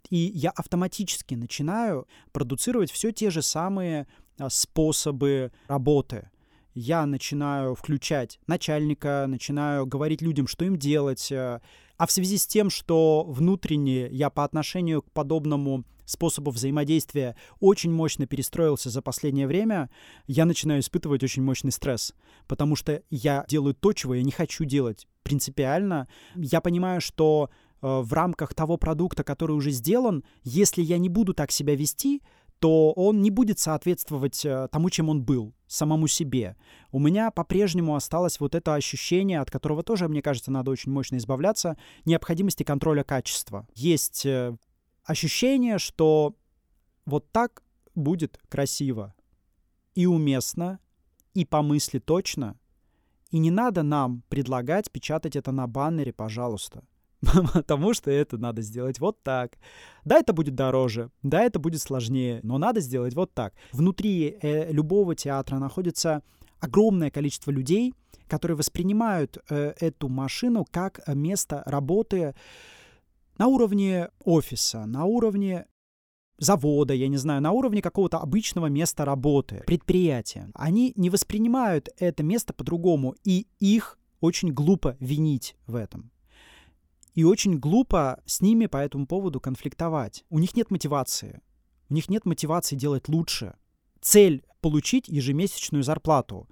И 0.09 0.17
я 0.17 0.49
автоматически 0.49 1.35
начинаю 1.35 2.07
продуцировать 2.31 2.91
все 2.91 3.11
те 3.11 3.29
же 3.29 3.41
самые 3.41 4.07
а, 4.37 4.49
способы 4.49 5.51
работы— 5.67 6.29
я 6.73 7.05
начинаю 7.05 7.75
включать 7.75 8.39
начальника, 8.47 9.25
начинаю 9.27 9.85
говорить 9.85 10.21
людям, 10.21 10.47
что 10.47 10.65
им 10.65 10.77
делать. 10.77 11.31
Э, 11.31 11.59
а 11.97 12.07
в 12.07 12.11
связи 12.11 12.37
с 12.37 12.47
тем, 12.47 12.69
что 12.69 13.25
внутренне 13.27 14.07
я 14.07 14.29
по 14.29 14.43
отношению 14.43 15.01
к 15.01 15.11
подобному 15.11 15.83
способу 16.05 16.51
взаимодействия 16.51 17.35
очень 17.59 17.91
мощно 17.91 18.27
перестроился 18.27 18.89
за 18.89 19.01
последнее 19.01 19.47
время, 19.47 19.89
я 20.27 20.45
начинаю 20.45 20.81
испытывать 20.81 21.23
очень 21.23 21.43
мощный 21.43 21.71
стресс, 21.71 22.13
потому 22.47 22.75
что 22.75 23.01
я 23.09 23.45
делаю 23.47 23.73
то, 23.73 23.93
чего 23.93 24.15
я 24.15 24.23
не 24.23 24.31
хочу 24.31 24.65
делать 24.65 25.07
принципиально. 25.23 26.07
Я 26.35 26.61
понимаю, 26.61 27.01
что 27.01 27.49
э, 27.81 28.01
в 28.01 28.11
рамках 28.13 28.53
того 28.53 28.77
продукта, 28.77 29.23
который 29.23 29.53
уже 29.53 29.71
сделан, 29.71 30.23
если 30.43 30.81
я 30.81 30.97
не 30.97 31.09
буду 31.09 31.33
так 31.33 31.51
себя 31.51 31.75
вести, 31.75 32.21
то 32.59 32.91
он 32.91 33.21
не 33.21 33.31
будет 33.31 33.57
соответствовать 33.57 34.45
э, 34.45 34.67
тому, 34.71 34.89
чем 34.89 35.09
он 35.09 35.23
был, 35.23 35.53
самому 35.71 36.07
себе. 36.07 36.55
У 36.91 36.99
меня 36.99 37.31
по-прежнему 37.31 37.95
осталось 37.95 38.39
вот 38.39 38.55
это 38.55 38.75
ощущение, 38.75 39.39
от 39.39 39.49
которого 39.49 39.83
тоже, 39.83 40.07
мне 40.07 40.21
кажется, 40.21 40.51
надо 40.51 40.71
очень 40.71 40.91
мощно 40.91 41.17
избавляться, 41.17 41.77
необходимости 42.05 42.63
контроля 42.63 43.03
качества. 43.03 43.67
Есть 43.73 44.25
э, 44.25 44.55
ощущение, 45.03 45.77
что 45.77 46.35
вот 47.05 47.31
так 47.31 47.63
будет 47.95 48.39
красиво 48.49 49.15
и 49.95 50.05
уместно, 50.05 50.79
и 51.33 51.45
по 51.45 51.61
мысли 51.61 51.99
точно, 51.99 52.57
и 53.29 53.39
не 53.39 53.51
надо 53.51 53.83
нам 53.83 54.23
предлагать 54.27 54.91
печатать 54.91 55.37
это 55.37 55.51
на 55.51 55.67
баннере, 55.67 56.11
пожалуйста. 56.11 56.83
потому 57.53 57.93
что 57.93 58.09
это 58.09 58.37
надо 58.37 58.61
сделать 58.61 58.99
вот 58.99 59.21
так. 59.23 59.57
Да, 60.05 60.17
это 60.17 60.33
будет 60.33 60.55
дороже, 60.55 61.11
да, 61.21 61.43
это 61.43 61.59
будет 61.59 61.81
сложнее, 61.81 62.39
но 62.43 62.57
надо 62.57 62.79
сделать 62.79 63.15
вот 63.15 63.33
так. 63.33 63.53
Внутри 63.71 64.37
э, 64.41 64.71
любого 64.71 65.15
театра 65.15 65.57
находится 65.57 66.23
огромное 66.59 67.11
количество 67.11 67.51
людей, 67.51 67.93
которые 68.27 68.57
воспринимают 68.57 69.37
э, 69.49 69.73
эту 69.79 70.09
машину 70.09 70.65
как 70.69 71.01
место 71.07 71.63
работы 71.65 72.33
на 73.37 73.47
уровне 73.47 74.09
офиса, 74.23 74.85
на 74.85 75.05
уровне 75.05 75.65
завода, 76.37 76.93
я 76.93 77.07
не 77.07 77.17
знаю, 77.17 77.41
на 77.41 77.51
уровне 77.51 77.81
какого-то 77.81 78.17
обычного 78.17 78.65
места 78.65 79.05
работы, 79.05 79.63
предприятия. 79.67 80.49
Они 80.55 80.91
не 80.95 81.11
воспринимают 81.11 81.89
это 81.99 82.23
место 82.23 82.53
по-другому, 82.53 83.15
и 83.23 83.47
их 83.59 83.99
очень 84.21 84.51
глупо 84.51 84.97
винить 84.99 85.55
в 85.67 85.75
этом. 85.75 86.11
И 87.13 87.23
очень 87.23 87.57
глупо 87.57 88.21
с 88.25 88.41
ними 88.41 88.67
по 88.67 88.77
этому 88.77 89.05
поводу 89.05 89.39
конфликтовать. 89.39 90.23
У 90.29 90.39
них 90.39 90.55
нет 90.55 90.71
мотивации. 90.71 91.41
У 91.89 91.93
них 91.93 92.09
нет 92.09 92.25
мотивации 92.25 92.75
делать 92.75 93.09
лучше. 93.09 93.55
Цель— 93.99 94.45
получить 94.61 95.07
ежемесячную 95.07 95.83
зарплату. 95.83 96.47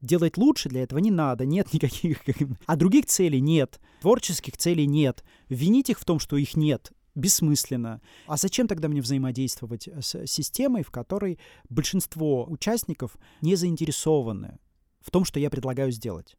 Делать 0.00 0.36
лучше 0.36 0.68
для 0.68 0.82
этого 0.82 0.98
не 0.98 1.10
надо, 1.10 1.46
нет 1.46 1.72
никаких... 1.72 2.20
А 2.66 2.76
других 2.76 3.06
целей 3.06 3.40
нет, 3.40 3.80
творческих 4.02 4.58
целей 4.58 4.86
нет. 4.86 5.24
Винить 5.48 5.88
их 5.88 5.98
в 5.98 6.04
том, 6.04 6.18
что 6.18 6.36
их 6.36 6.56
нет, 6.56 6.92
бессмысленно. 7.14 8.02
А 8.26 8.36
зачем 8.36 8.68
тогда 8.68 8.88
мне 8.88 9.00
взаимодействовать 9.00 9.88
с 9.88 10.26
системой, 10.26 10.82
в 10.82 10.90
которой 10.90 11.38
большинство 11.70 12.44
участников 12.44 13.16
не 13.40 13.56
заинтересованы 13.56 14.58
в 15.00 15.10
том, 15.10 15.24
что 15.24 15.40
я 15.40 15.48
предлагаю 15.48 15.90
сделать? 15.90 16.36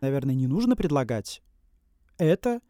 Наверное, 0.00 0.34
не 0.34 0.46
нужно 0.46 0.76
предлагать 0.76 1.42
это 2.18 2.60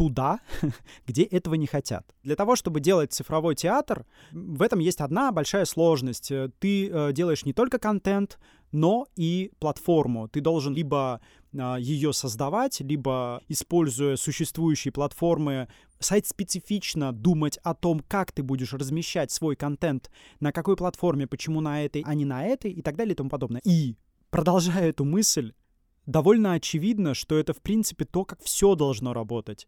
туда, 0.00 0.40
где 1.06 1.24
этого 1.24 1.56
не 1.56 1.66
хотят. 1.66 2.06
Для 2.22 2.34
того, 2.34 2.56
чтобы 2.56 2.80
делать 2.80 3.12
цифровой 3.12 3.54
театр, 3.54 4.06
в 4.32 4.62
этом 4.62 4.78
есть 4.78 5.02
одна 5.02 5.30
большая 5.30 5.66
сложность. 5.66 6.30
Э, 6.30 6.48
ты 6.58 6.88
э, 6.88 7.12
делаешь 7.12 7.44
не 7.44 7.52
только 7.52 7.78
контент, 7.78 8.38
но 8.72 9.08
и 9.14 9.50
платформу. 9.58 10.26
Ты 10.28 10.40
должен 10.40 10.72
либо 10.72 11.20
э, 11.52 11.76
ее 11.80 12.14
создавать, 12.14 12.80
либо, 12.80 13.42
используя 13.48 14.16
существующие 14.16 14.90
платформы, 14.90 15.68
сайт-специфично 15.98 17.12
думать 17.12 17.58
о 17.62 17.74
том, 17.74 18.00
как 18.08 18.32
ты 18.32 18.42
будешь 18.42 18.72
размещать 18.72 19.30
свой 19.30 19.54
контент, 19.54 20.10
на 20.40 20.50
какой 20.50 20.76
платформе, 20.76 21.26
почему 21.26 21.60
на 21.60 21.84
этой, 21.84 22.02
а 22.06 22.14
не 22.14 22.24
на 22.24 22.46
этой, 22.46 22.70
и 22.72 22.80
так 22.80 22.96
далее 22.96 23.12
и 23.12 23.16
тому 23.16 23.28
подобное. 23.28 23.60
И, 23.66 23.96
продолжая 24.30 24.88
эту 24.88 25.04
мысль, 25.04 25.52
довольно 26.06 26.52
очевидно, 26.52 27.14
что 27.14 27.38
это, 27.38 27.52
в 27.52 27.60
принципе, 27.60 28.04
то, 28.04 28.24
как 28.24 28.42
все 28.42 28.74
должно 28.74 29.12
работать. 29.12 29.66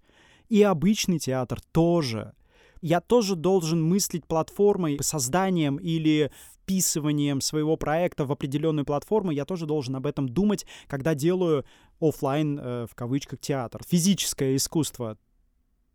И 0.49 0.63
обычный 0.63 1.19
театр 1.19 1.61
тоже. 1.73 2.35
Я 2.81 3.01
тоже 3.01 3.37
должен 3.37 3.83
мыслить 3.83 4.27
платформой, 4.27 4.99
созданием 5.01 5.77
или 5.77 6.33
вписыванием 6.63 7.41
своего 7.41 7.77
проекта 7.77 8.25
в 8.25 8.33
определенную 8.33 8.85
платформу, 8.85 9.31
я 9.31 9.45
тоже 9.45 9.67
должен 9.67 9.97
об 9.97 10.07
этом 10.07 10.29
думать, 10.29 10.67
когда 10.87 11.15
делаю 11.15 11.65
офлайн 12.01 12.59
э, 12.59 12.87
в 12.91 12.95
кавычках 12.95 13.41
театр. 13.41 13.83
Физическое 13.87 14.57
искусство. 14.57 15.19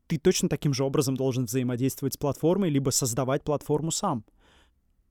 Ты 0.07 0.17
точно 0.17 0.47
таким 0.47 0.73
же 0.73 0.83
образом 0.83 1.17
должен 1.17 1.45
взаимодействовать 1.45 2.13
с 2.13 2.17
платформой, 2.17 2.69
либо 2.69 2.91
создавать 2.91 3.43
платформу 3.43 3.91
сам. 3.91 4.23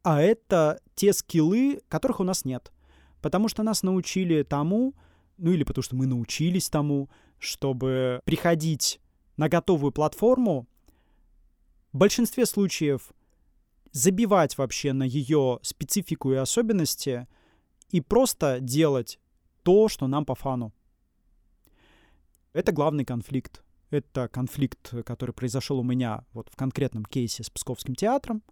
А 0.02 0.22
это 0.22 0.80
те 0.94 1.12
скиллы, 1.12 1.82
которых 1.88 2.20
у 2.20 2.24
нас 2.24 2.44
нет. 2.44 2.72
Потому 3.20 3.48
что 3.48 3.62
нас 3.62 3.82
научили 3.82 4.42
тому, 4.42 4.94
ну 5.38 5.52
или 5.52 5.64
потому 5.64 5.82
что 5.82 5.96
мы 5.96 6.06
научились 6.06 6.68
тому, 6.68 7.08
чтобы 7.38 8.20
приходить 8.24 9.00
на 9.36 9.48
готовую 9.48 9.92
платформу, 9.92 10.66
в 11.92 11.98
большинстве 11.98 12.46
случаев 12.46 13.12
забивать 13.92 14.58
вообще 14.58 14.92
на 14.92 15.04
ее 15.04 15.58
специфику 15.62 16.32
и 16.32 16.36
особенности 16.36 17.26
и 17.90 18.00
просто 18.00 18.60
делать 18.60 19.18
то, 19.62 19.88
что 19.88 20.06
нам 20.06 20.24
по 20.24 20.34
фану. 20.34 20.74
Это 22.52 22.72
главный 22.72 23.04
конфликт. 23.04 23.62
Это 23.90 24.28
конфликт, 24.28 24.94
который 25.04 25.32
произошел 25.32 25.78
у 25.78 25.82
меня 25.82 26.24
вот 26.32 26.48
в 26.50 26.56
конкретном 26.56 27.04
кейсе 27.04 27.44
с 27.44 27.50
Псковским 27.50 27.94
театром. 27.94 28.42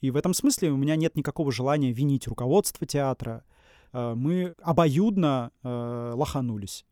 И 0.00 0.10
в 0.10 0.16
этом 0.16 0.32
смысле 0.32 0.70
у 0.70 0.76
меня 0.76 0.96
нет 0.96 1.16
никакого 1.16 1.52
желания 1.52 1.92
винить 1.92 2.26
руководство 2.26 2.86
театра, 2.86 3.44
мы 3.92 4.54
обоюдно 4.62 5.50
э, 5.62 6.12
лоханулись. 6.14 6.84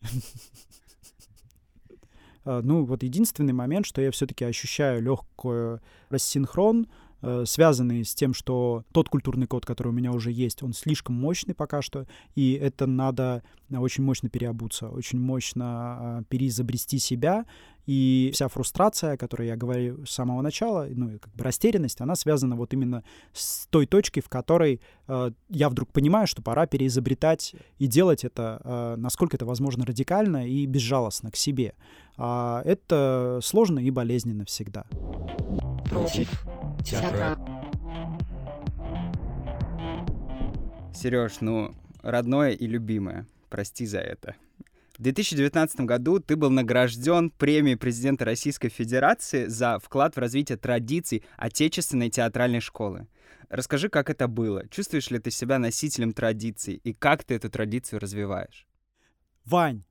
Э, 2.47 2.61
ну, 2.63 2.85
вот 2.85 3.03
единственный 3.03 3.53
момент, 3.53 3.87
что 3.87 4.01
я 4.01 4.11
все-таки 4.13 4.45
ощущаю 4.45 5.03
легкую 5.03 5.83
рассинхрон, 6.11 6.87
э, 7.23 7.45
связанный 7.47 8.05
с 8.05 8.15
тем, 8.15 8.35
что 8.35 8.85
тот 8.93 9.09
культурный 9.09 9.47
код, 9.47 9.65
который 9.67 9.89
у 9.89 9.93
меня 9.93 10.13
уже 10.13 10.31
есть, 10.31 10.63
он 10.63 10.73
слишком 10.73 11.15
мощный 11.15 11.55
пока 11.55 11.83
что, 11.83 12.07
и 12.35 12.53
это 12.53 12.87
надо 12.87 13.43
очень 13.71 14.05
мощно 14.05 14.29
переобуться, 14.29 14.89
очень 14.89 15.19
мощно 15.21 16.25
переизобрести 16.29 16.99
себя, 16.99 17.45
и 17.87 18.31
вся 18.35 18.49
фрустрация, 18.49 19.13
о 19.13 19.17
которой 19.17 19.47
я 19.47 19.57
говорю 19.57 20.05
с 20.05 20.11
самого 20.11 20.43
начала, 20.43 20.87
ну, 20.91 21.19
как 21.21 21.33
бы 21.35 21.45
растерянность, 21.45 22.01
она 22.01 22.17
связана 22.17 22.57
вот 22.57 22.73
именно 22.75 23.05
с 23.33 23.67
той 23.69 23.87
точкой, 23.87 24.23
в 24.23 24.29
которой 24.29 24.81
э, 25.07 25.31
я 25.49 25.69
вдруг 25.69 25.93
понимаю, 25.93 26.27
что 26.27 26.43
пора 26.43 26.67
переизобретать 26.67 27.55
и 27.79 27.87
делать 27.87 28.25
это, 28.25 28.61
э, 28.65 28.95
насколько 28.99 29.37
это 29.37 29.47
возможно, 29.47 29.87
радикально 29.87 30.49
и 30.49 30.67
безжалостно 30.67 31.31
к 31.31 31.37
себе. 31.37 31.75
А 32.17 32.63
это 32.65 33.39
сложно 33.43 33.79
и 33.79 33.91
болезненно 33.91 34.45
всегда. 34.45 34.85
Против 35.89 36.29
театра. 36.85 37.39
Сереж, 40.95 41.41
ну, 41.41 41.75
родное 42.03 42.51
и 42.51 42.67
любимое. 42.67 43.27
Прости 43.49 43.87
за 43.87 43.99
это. 43.99 44.35
В 44.99 45.03
2019 45.03 45.81
году 45.81 46.21
ты 46.21 46.37
был 46.37 46.51
награжден 46.51 47.31
премией 47.31 47.77
президента 47.77 48.25
Российской 48.25 48.71
Федерации 48.71 49.47
за 49.47 49.79
вклад 49.79 50.17
в 50.17 50.19
развитие 50.19 50.57
традиций 50.57 51.23
отечественной 51.37 52.09
театральной 52.09 52.61
школы. 52.61 53.07
Расскажи, 53.51 53.91
как 53.91 54.09
это 54.09 54.27
было. 54.27 54.67
Чувствуешь 54.69 55.11
ли 55.11 55.19
ты 55.19 55.31
себя 55.31 55.59
носителем 55.59 56.13
традиций 56.13 56.81
и 56.83 56.95
как 56.95 57.25
ты 57.25 57.35
эту 57.35 57.51
традицию 57.51 58.01
развиваешь? 58.01 58.67
Вань, 59.45 59.85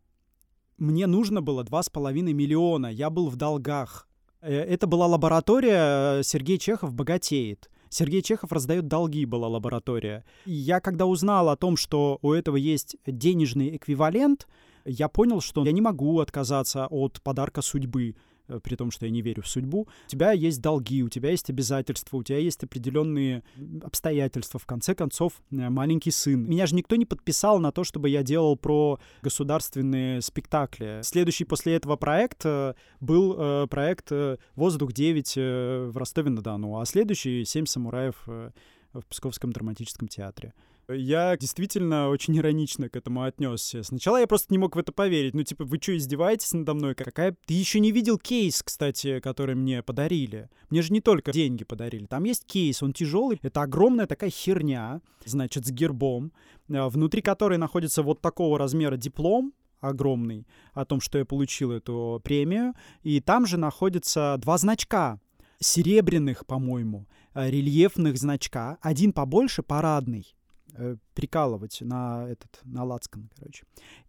мне 0.77 1.05
нужно 1.07 1.41
было 1.41 1.63
2,5 1.63 2.33
миллиона, 2.33 2.87
я 2.87 3.09
был 3.09 3.29
в 3.29 3.35
долгах. 3.35 4.09
Э, 4.45 4.61
это 4.61 4.87
была 4.87 5.07
лаборатория 5.07 6.19
э, 6.19 6.23
«Сергей 6.23 6.57
Чехов 6.57 6.93
богатеет». 6.93 7.69
Сергей 7.89 8.21
Чехов 8.21 8.51
раздает 8.51 8.87
долги, 8.87 9.25
была 9.25 9.47
лаборатория. 9.47 10.23
я 10.45 10.79
когда 10.79 11.05
узнал 11.05 11.49
о 11.49 11.55
том, 11.55 11.77
что 11.77 12.19
у 12.21 12.33
этого 12.33 12.57
есть 12.57 12.97
денежный 13.05 13.75
эквивалент, 13.77 14.47
я 14.85 15.07
понял, 15.07 15.39
что 15.39 15.63
я 15.63 15.71
не 15.71 15.81
могу 15.81 16.19
отказаться 16.19 16.87
от 16.87 17.21
подарка 17.21 17.61
судьбы 17.61 18.15
при 18.63 18.75
том, 18.75 18.91
что 18.91 19.05
я 19.05 19.11
не 19.11 19.21
верю 19.21 19.43
в 19.43 19.47
судьбу, 19.47 19.87
у 20.05 20.09
тебя 20.09 20.31
есть 20.31 20.61
долги, 20.61 21.03
у 21.03 21.09
тебя 21.09 21.31
есть 21.31 21.49
обязательства, 21.49 22.17
у 22.17 22.23
тебя 22.23 22.37
есть 22.37 22.63
определенные 22.63 23.43
обстоятельства. 23.83 24.59
В 24.59 24.65
конце 24.65 24.95
концов, 24.95 25.41
э, 25.51 25.69
маленький 25.69 26.11
сын. 26.11 26.43
Меня 26.47 26.67
же 26.67 26.75
никто 26.75 26.95
не 26.95 27.05
подписал 27.05 27.59
на 27.59 27.71
то, 27.71 27.83
чтобы 27.83 28.09
я 28.09 28.23
делал 28.23 28.55
про 28.55 28.99
государственные 29.21 30.21
спектакли. 30.21 30.99
Следующий 31.03 31.45
после 31.45 31.75
этого 31.75 31.95
проект 31.95 32.45
э, 32.45 32.73
был 32.99 33.67
проект 33.67 34.11
«Воздух-9» 34.55 35.89
в 35.89 35.97
Ростове-на-Дону, 35.97 36.79
а 36.79 36.85
следующий 36.85 37.45
«Семь 37.45 37.65
самураев» 37.65 38.15
в 38.27 39.05
Псковском 39.09 39.51
драматическом 39.51 40.07
театре. 40.07 40.53
Я 40.87 41.35
действительно 41.37 42.09
очень 42.09 42.37
иронично 42.37 42.89
к 42.89 42.95
этому 42.95 43.23
отнесся. 43.23 43.83
Сначала 43.83 44.17
я 44.17 44.27
просто 44.27 44.53
не 44.53 44.57
мог 44.57 44.75
в 44.75 44.79
это 44.79 44.91
поверить. 44.91 45.33
Ну, 45.33 45.43
типа, 45.43 45.65
вы 45.65 45.79
что, 45.81 45.97
издеваетесь 45.97 46.53
надо 46.53 46.73
мной? 46.73 46.95
Какая... 46.95 47.35
Ты 47.45 47.53
еще 47.53 47.79
не 47.79 47.91
видел 47.91 48.17
кейс, 48.17 48.61
кстати, 48.61 49.19
который 49.19 49.55
мне 49.55 49.81
подарили. 49.81 50.49
Мне 50.69 50.81
же 50.81 50.93
не 50.93 51.01
только 51.01 51.31
деньги 51.31 51.63
подарили. 51.63 52.05
Там 52.05 52.23
есть 52.23 52.45
кейс, 52.45 52.83
он 52.83 52.93
тяжелый. 52.93 53.39
Это 53.41 53.61
огромная 53.61 54.07
такая 54.07 54.29
херня, 54.29 55.01
значит, 55.25 55.65
с 55.65 55.71
гербом, 55.71 56.31
а, 56.69 56.89
внутри 56.89 57.21
которой 57.21 57.57
находится 57.57 58.03
вот 58.03 58.21
такого 58.21 58.59
размера 58.59 58.97
диплом, 58.97 59.53
огромный 59.81 60.47
о 60.73 60.85
том, 60.85 61.01
что 61.01 61.17
я 61.17 61.25
получил 61.25 61.71
эту 61.71 62.21
премию. 62.23 62.73
И 63.01 63.19
там 63.21 63.45
же 63.45 63.57
находятся 63.57 64.35
два 64.39 64.57
значка, 64.57 65.19
серебряных, 65.59 66.45
по-моему, 66.45 67.07
а, 67.33 67.49
рельефных 67.49 68.17
значка. 68.17 68.77
Один 68.81 69.13
побольше, 69.13 69.63
парадный 69.63 70.35
э, 70.77 70.97
прикалывать 71.13 71.81
на 71.81 72.27
этот, 72.29 72.59
на 72.63 72.83
лацкан, 72.83 73.29
короче. 73.35 73.63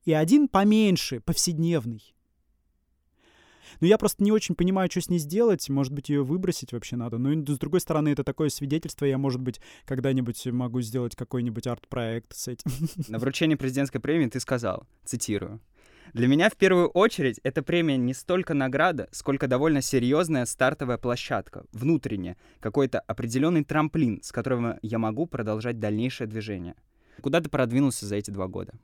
И 0.04 0.12
один 0.12 0.48
поменьше, 0.48 1.20
повседневный. 1.20 2.14
Но 3.80 3.86
я 3.86 3.98
просто 3.98 4.22
не 4.22 4.32
очень 4.32 4.54
понимаю, 4.54 4.90
что 4.90 5.00
с 5.00 5.08
ней 5.08 5.18
сделать. 5.18 5.68
Может 5.68 5.92
быть, 5.92 6.08
ее 6.08 6.24
выбросить 6.24 6.72
вообще 6.72 6.96
надо. 6.96 7.18
Но 7.18 7.30
с 7.46 7.58
другой 7.58 7.80
стороны, 7.80 8.10
это 8.10 8.24
такое 8.24 8.48
свидетельство. 8.48 9.04
Я, 9.04 9.18
может 9.18 9.40
быть, 9.40 9.60
когда-нибудь 9.84 10.46
могу 10.46 10.80
сделать 10.80 11.16
какой-нибудь 11.16 11.66
арт-проект 11.66 12.34
с 12.34 12.48
этим. 12.48 12.70
На 13.08 13.18
вручении 13.18 13.54
президентской 13.54 13.98
премии 13.98 14.26
ты 14.26 14.40
сказал, 14.40 14.86
цитирую, 15.04 15.60
для 16.12 16.28
меня 16.28 16.48
в 16.50 16.56
первую 16.56 16.88
очередь 16.88 17.40
эта 17.42 17.62
премия 17.62 17.96
не 17.96 18.14
столько 18.14 18.54
награда, 18.54 19.08
сколько 19.12 19.48
довольно 19.48 19.82
серьезная 19.82 20.46
стартовая 20.46 20.98
площадка, 20.98 21.64
внутренняя, 21.72 22.36
какой-то 22.60 23.00
определенный 23.00 23.64
трамплин, 23.64 24.22
с 24.22 24.32
которого 24.32 24.78
я 24.82 24.98
могу 24.98 25.26
продолжать 25.26 25.78
дальнейшее 25.78 26.26
движение. 26.26 26.74
Куда 27.20 27.40
ты 27.40 27.48
продвинулся 27.48 28.06
за 28.06 28.16
эти 28.16 28.30
два 28.30 28.46
года? 28.46 28.74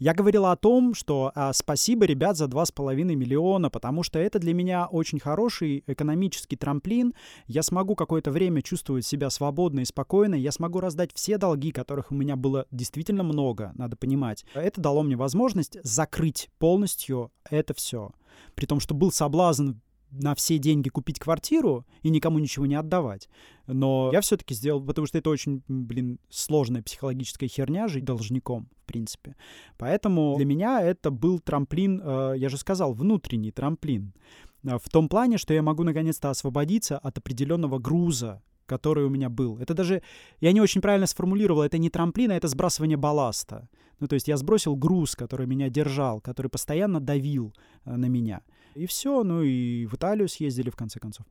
Я 0.00 0.14
говорила 0.14 0.50
о 0.50 0.56
том, 0.56 0.94
что 0.94 1.30
а, 1.34 1.52
спасибо, 1.52 2.06
ребят, 2.06 2.34
за 2.34 2.46
2,5 2.46 2.94
миллиона, 2.94 3.68
потому 3.68 4.02
что 4.02 4.18
это 4.18 4.38
для 4.38 4.54
меня 4.54 4.86
очень 4.86 5.20
хороший 5.20 5.84
экономический 5.86 6.56
трамплин. 6.56 7.12
Я 7.46 7.62
смогу 7.62 7.94
какое-то 7.94 8.30
время 8.30 8.62
чувствовать 8.62 9.04
себя 9.04 9.28
свободно 9.28 9.80
и 9.80 9.84
спокойно. 9.84 10.36
Я 10.36 10.52
смогу 10.52 10.80
раздать 10.80 11.10
все 11.12 11.36
долги, 11.36 11.70
которых 11.70 12.10
у 12.10 12.14
меня 12.14 12.36
было 12.36 12.64
действительно 12.70 13.24
много, 13.24 13.72
надо 13.74 13.94
понимать. 13.94 14.46
Это 14.54 14.80
дало 14.80 15.02
мне 15.02 15.16
возможность 15.16 15.76
закрыть 15.82 16.48
полностью 16.58 17.30
это 17.50 17.74
все. 17.74 18.10
При 18.54 18.64
том, 18.64 18.80
что 18.80 18.94
был 18.94 19.12
соблазн 19.12 19.72
на 20.10 20.34
все 20.34 20.58
деньги 20.58 20.88
купить 20.88 21.18
квартиру 21.18 21.86
и 22.02 22.10
никому 22.10 22.38
ничего 22.38 22.66
не 22.66 22.74
отдавать. 22.74 23.28
Но 23.66 24.10
я 24.12 24.20
все-таки 24.20 24.54
сделал, 24.54 24.82
потому 24.84 25.06
что 25.06 25.18
это 25.18 25.30
очень, 25.30 25.62
блин, 25.68 26.18
сложная 26.28 26.82
психологическая 26.82 27.48
херня 27.48 27.88
жить 27.88 28.04
должником, 28.04 28.68
в 28.82 28.86
принципе. 28.86 29.36
Поэтому 29.78 30.34
для 30.36 30.46
меня 30.46 30.82
это 30.82 31.10
был 31.10 31.38
трамплин, 31.38 32.00
э, 32.02 32.34
я 32.36 32.48
же 32.48 32.56
сказал, 32.56 32.92
внутренний 32.92 33.52
трамплин. 33.52 34.12
Э, 34.64 34.78
в 34.78 34.88
том 34.88 35.08
плане, 35.08 35.38
что 35.38 35.54
я 35.54 35.62
могу 35.62 35.84
наконец-то 35.84 36.30
освободиться 36.30 36.98
от 36.98 37.18
определенного 37.18 37.78
груза, 37.78 38.42
который 38.66 39.04
у 39.04 39.10
меня 39.10 39.28
был. 39.28 39.58
Это 39.58 39.74
даже, 39.74 40.02
я 40.40 40.52
не 40.52 40.60
очень 40.60 40.80
правильно 40.80 41.06
сформулировал, 41.06 41.62
это 41.62 41.78
не 41.78 41.90
трамплин, 41.90 42.30
а 42.30 42.36
это 42.36 42.48
сбрасывание 42.48 42.96
балласта. 42.96 43.68
Ну, 44.00 44.06
то 44.06 44.14
есть 44.14 44.28
я 44.28 44.36
сбросил 44.36 44.76
груз, 44.76 45.14
который 45.14 45.46
меня 45.46 45.68
держал, 45.68 46.20
который 46.20 46.48
постоянно 46.48 47.00
давил 47.00 47.52
э, 47.84 47.96
на 47.96 48.06
меня. 48.06 48.42
И 48.74 48.86
все, 48.86 49.24
ну 49.24 49.42
и 49.42 49.86
в 49.86 49.94
Италию 49.94 50.28
съездили 50.28 50.70
в 50.70 50.76
конце 50.76 51.00
концов. 51.00 51.26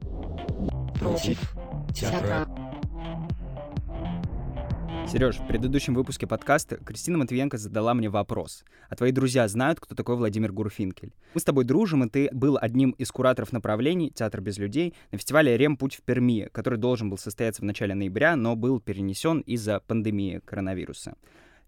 Против 1.00 1.56
театра. 1.94 2.48
Сереж, 5.08 5.38
в 5.38 5.48
предыдущем 5.48 5.96
выпуске 5.96 6.28
подкаста 6.28 6.76
Кристина 6.76 7.18
Матвиенко 7.18 7.58
задала 7.58 7.96
мне 7.96 8.10
вопрос. 8.10 8.64
А 8.90 8.96
твои 8.96 9.12
друзья 9.12 9.48
знают, 9.48 9.80
кто 9.80 9.96
такой 9.96 10.16
Владимир 10.16 10.52
Гурфинкель? 10.52 11.14
Мы 11.34 11.42
с 11.42 11.44
тобой 11.44 11.64
дружим, 11.64 12.04
и 12.04 12.10
ты 12.10 12.30
был 12.32 12.60
одним 12.62 12.92
из 12.92 13.10
кураторов 13.12 13.52
направлений 13.52 14.12
«Театр 14.12 14.42
без 14.42 14.60
людей» 14.60 14.94
на 15.12 15.18
фестивале 15.18 15.58
«Рем. 15.58 15.78
Путь 15.78 15.96
в 15.96 16.04
Перми», 16.04 16.48
который 16.52 16.78
должен 16.78 17.10
был 17.10 17.18
состояться 17.18 17.64
в 17.64 17.66
начале 17.66 17.96
ноября, 17.96 18.36
но 18.36 18.56
был 18.56 18.80
перенесен 18.80 19.40
из-за 19.40 19.80
пандемии 19.80 20.42
коронавируса. 20.46 21.16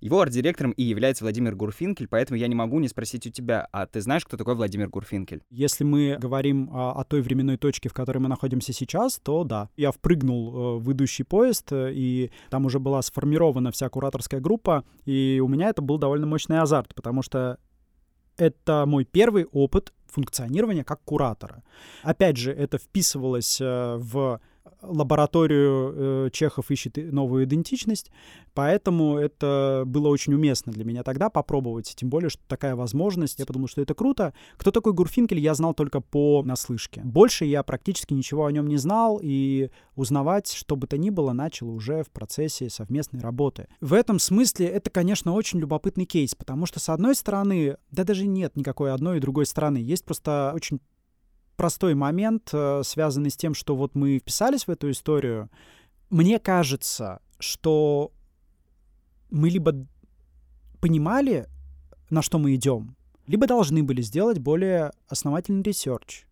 Его 0.02 0.20
арт-директором 0.20 0.72
и 0.72 0.82
является 0.82 1.24
Владимир 1.24 1.56
Гурфинкель, 1.56 2.08
поэтому 2.08 2.38
я 2.38 2.48
не 2.48 2.56
могу 2.56 2.80
не 2.80 2.88
спросить 2.88 3.28
у 3.28 3.30
тебя, 3.30 3.68
а 3.72 3.86
ты 3.86 4.02
знаешь, 4.02 4.26
кто 4.26 4.36
такой 4.36 4.56
Владимир 4.56 4.90
Гурфинкель? 4.90 5.44
Если 5.52 5.84
мы 5.84 6.18
говорим 6.20 6.70
о, 6.74 7.00
о 7.00 7.04
той 7.04 7.22
временной 7.22 7.58
точке, 7.58 7.88
в 7.88 7.94
которой 7.94 8.18
мы 8.18 8.28
находимся 8.28 8.74
сейчас, 8.74 9.20
то 9.24 9.44
да. 9.44 9.70
Я 9.78 9.92
впрыгнул 9.92 10.78
э, 10.78 10.80
в 10.80 10.92
идущий 10.92 11.24
поезд, 11.24 11.72
э, 11.72 11.92
и 11.94 12.32
там 12.50 12.66
уже 12.66 12.80
была 12.80 13.04
сформирована 13.04 13.72
вся 13.72 13.90
кураторская 13.90 14.40
группа, 14.40 14.84
и 15.06 15.40
у 15.44 15.48
меня 15.48 15.70
это 15.70 15.84
был 15.84 16.00
довольно 16.00 16.26
мощный 16.26 16.60
азарт, 16.60 16.96
потому 16.96 17.22
что 17.22 17.60
это 18.38 18.86
мой 18.88 19.06
первый 19.06 19.46
опыт 19.46 19.94
функционирования 20.08 20.84
как 20.84 21.02
куратора. 21.04 21.64
Опять 22.02 22.38
же, 22.38 22.52
это 22.52 22.80
вписывалось 22.80 23.62
э, 23.62 23.98
в 23.98 24.42
лабораторию 24.82 25.93
э, 26.26 26.30
Чехов 26.32 26.71
ищет 26.71 26.97
новую 26.97 27.45
идентичность, 27.45 28.12
поэтому 28.54 29.17
это 29.17 29.84
было 29.86 30.08
очень 30.08 30.34
уместно 30.34 30.71
для 30.71 30.84
меня 30.84 31.04
тогда 31.04 31.30
попробовать, 31.30 31.93
тем 31.95 32.10
более, 32.10 32.30
что 32.30 32.41
такая 32.47 32.76
возможность, 32.76 33.39
я 33.39 33.45
подумал, 33.45 33.67
что 33.67 33.82
это 33.82 33.93
круто. 33.93 34.34
Кто 34.58 34.71
такой 34.71 34.93
Гурфинкель, 34.93 35.39
я 35.39 35.54
знал 35.54 35.74
только 35.74 36.02
по 36.02 36.43
наслышке. 36.43 37.02
Больше 37.04 37.45
я 37.45 37.63
практически 37.63 38.13
ничего 38.13 38.45
о 38.45 38.52
нем 38.52 38.67
не 38.67 38.78
знал, 38.78 39.19
и 39.21 39.69
узнавать, 39.95 40.52
что 40.52 40.76
бы 40.76 40.88
то 40.88 40.97
ни 40.97 41.10
было, 41.10 41.32
начал 41.32 41.69
уже 41.69 42.04
в 42.04 42.10
процессе 42.10 42.69
совместной 42.69 43.19
работы. 43.19 43.67
В 43.82 43.93
этом 43.93 44.19
смысле 44.19 44.67
это, 44.67 44.89
конечно, 44.89 45.34
очень 45.34 45.60
любопытный 45.60 46.06
кейс, 46.06 46.36
потому 46.36 46.65
что, 46.65 46.80
с 46.80 46.89
одной 46.89 47.15
стороны, 47.15 47.78
да 47.91 48.04
даже 48.04 48.26
нет 48.26 48.56
никакой 48.56 48.93
одной 48.93 49.17
и 49.17 49.21
другой 49.21 49.45
стороны, 49.45 49.78
есть 49.78 50.06
просто 50.06 50.52
очень 50.56 50.80
простой 51.62 51.93
момент, 51.93 52.50
э, 52.54 52.82
связанный 52.84 53.30
с 53.30 53.38
тем, 53.38 53.54
что 53.54 53.76
вот 53.76 53.93
мы 53.93 54.17
вписались 54.17 54.65
в 54.65 54.71
эту 54.71 54.89
историю. 54.89 55.52
Мне 56.10 56.39
кажется, 56.39 57.21
что 57.38 58.12
мы 59.30 59.47
либо 59.52 59.86
понимали, 60.80 61.47
на 62.10 62.24
что 62.24 62.39
мы 62.39 62.56
идем, 62.56 62.95
либо 63.28 63.45
должны 63.45 63.84
были 63.84 64.02
сделать 64.02 64.39
более 64.39 64.91
основательный 65.08 65.62
research. 65.62 66.26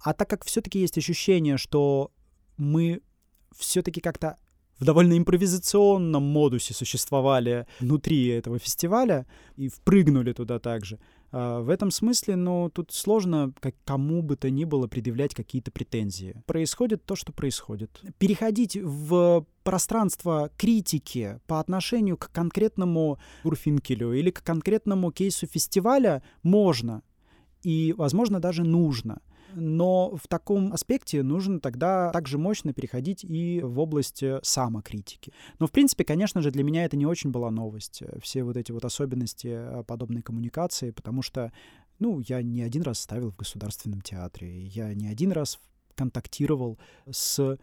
А 0.00 0.12
так 0.12 0.28
как 0.28 0.44
все-таки 0.44 0.80
есть 0.80 0.98
ощущение, 0.98 1.56
что 1.56 2.10
мы 2.56 3.02
все-таки 3.56 4.00
как-то 4.00 4.38
в 4.80 4.84
довольно 4.84 5.16
импровизационном 5.16 6.24
модусе 6.24 6.74
существовали 6.74 7.68
внутри 7.78 8.26
этого 8.26 8.58
фестиваля 8.58 9.24
и 9.54 9.68
впрыгнули 9.68 10.32
туда 10.32 10.58
также. 10.58 10.98
А, 11.38 11.60
в 11.60 11.68
этом 11.68 11.90
смысле, 11.90 12.34
ну, 12.34 12.70
тут 12.70 12.92
сложно 12.92 13.52
как 13.60 13.74
кому 13.84 14.22
бы 14.22 14.36
то 14.36 14.48
ни 14.48 14.64
было 14.64 14.86
предъявлять 14.86 15.34
какие-то 15.34 15.70
претензии. 15.70 16.42
Происходит 16.46 17.04
то, 17.04 17.14
что 17.14 17.30
происходит. 17.30 18.00
Переходить 18.16 18.78
в 18.80 19.44
пространство 19.62 20.50
критики 20.56 21.38
по 21.46 21.60
отношению 21.60 22.16
к 22.16 22.30
конкретному 22.32 23.18
Урфинкелю 23.44 24.14
или 24.14 24.30
к 24.30 24.42
конкретному 24.42 25.12
кейсу 25.12 25.46
фестиваля 25.46 26.22
можно 26.42 27.02
и, 27.62 27.92
возможно, 27.92 28.40
даже 28.40 28.64
нужно— 28.64 29.20
но 29.54 30.16
в 30.16 30.28
таком 30.28 30.72
аспекте 30.72 31.22
нужно 31.22 31.60
тогда 31.60 32.10
также 32.10 32.38
мощно 32.38 32.72
переходить 32.72 33.24
и 33.24 33.60
в 33.62 33.78
область 33.78 34.22
э, 34.22 34.40
самокритики. 34.42 35.32
Но, 35.58 35.66
в 35.66 35.72
принципе, 35.72 36.04
конечно 36.04 36.42
же, 36.42 36.50
для 36.50 36.64
меня 36.64 36.84
это 36.84 36.96
не 36.96 37.06
очень 37.06 37.30
была 37.30 37.50
новость, 37.50 38.02
э, 38.02 38.18
все 38.20 38.44
вот 38.44 38.56
эти 38.56 38.72
вот 38.72 38.84
особенности 38.84 39.48
э, 39.48 39.84
подобной 39.84 40.22
коммуникации, 40.22 40.90
потому 40.90 41.22
что, 41.22 41.52
ну, 41.98 42.20
я 42.20 42.42
не 42.42 42.62
один 42.62 42.82
раз 42.82 43.00
ставил 43.00 43.30
в 43.30 43.36
государственном 43.36 44.00
театре, 44.00 44.66
я 44.66 44.92
не 44.94 45.08
один 45.08 45.32
раз 45.32 45.58
контактировал 45.94 46.78
с 47.10 47.58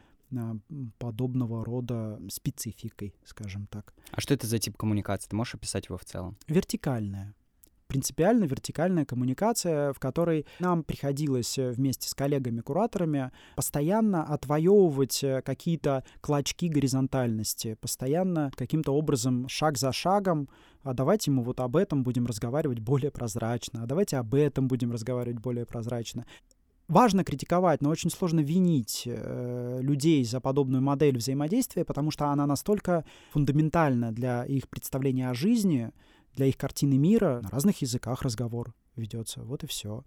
подобного 0.98 1.64
рода 1.64 2.20
спецификой, 2.30 3.14
скажем 3.24 3.68
так. 3.68 3.94
А 4.10 4.20
что 4.20 4.34
это 4.34 4.48
за 4.48 4.58
тип 4.58 4.76
коммуникации? 4.76 5.30
Ты 5.30 5.36
можешь 5.36 5.54
описать 5.54 5.86
его 5.86 5.98
в 6.00 6.06
целом? 6.06 6.38
Вертикальная 6.48 7.36
принципиально 7.94 8.46
вертикальная 8.46 9.06
коммуникация, 9.06 9.94
в 9.94 10.00
которой 10.00 10.48
нам 10.58 10.84
приходилось 10.84 11.60
э, 11.60 11.70
вместе 11.70 12.10
с 12.10 12.16
коллегами-кураторами 12.16 13.32
постоянно 13.56 14.24
отвоевывать 14.24 15.24
э, 15.24 15.44
какие-то 15.44 16.04
клочки 16.20 16.70
горизонтальности, 16.70 17.78
постоянно 17.80 18.50
каким-то 18.56 18.96
образом, 18.96 19.48
шаг 19.48 19.78
за 19.78 19.92
шагом, 19.92 20.50
а 20.82 20.96
давайте 20.96 21.30
мы 21.30 21.44
вот 21.44 21.60
об 21.60 21.76
этом 21.76 22.02
будем 22.02 22.26
разговаривать 22.26 22.80
более 22.80 23.12
прозрачно, 23.12 23.84
а 23.84 23.86
давайте 23.86 24.18
об 24.18 24.34
этом 24.34 24.68
будем 24.68 24.92
разговаривать 24.92 25.40
более 25.40 25.68
прозрачно. 25.68 26.26
Важно 26.88 27.24
критиковать, 27.24 27.82
но 27.82 27.92
очень 27.92 28.10
сложно 28.10 28.40
винить 28.40 29.04
э, 29.06 29.80
людей 29.82 30.26
за 30.26 30.42
подобную 30.42 30.82
модель 30.82 31.18
взаимодействия, 31.18 31.86
потому 31.86 32.10
что 32.10 32.30
она 32.30 32.48
настолько 32.48 33.06
фундаментальна 33.32 34.12
для 34.12 34.46
их 34.46 34.68
представления 34.68 35.30
о 35.30 35.36
жизни, 35.36 35.92
для 36.36 36.48
их 36.48 36.58
картины 36.58 36.98
мира 36.98 37.42
на 37.42 37.50
разных 37.50 37.82
языках 37.82 38.22
разговор 38.22 38.74
ведется. 38.96 39.42
Вот 39.44 39.64
и 39.64 39.68
все. 39.68 40.04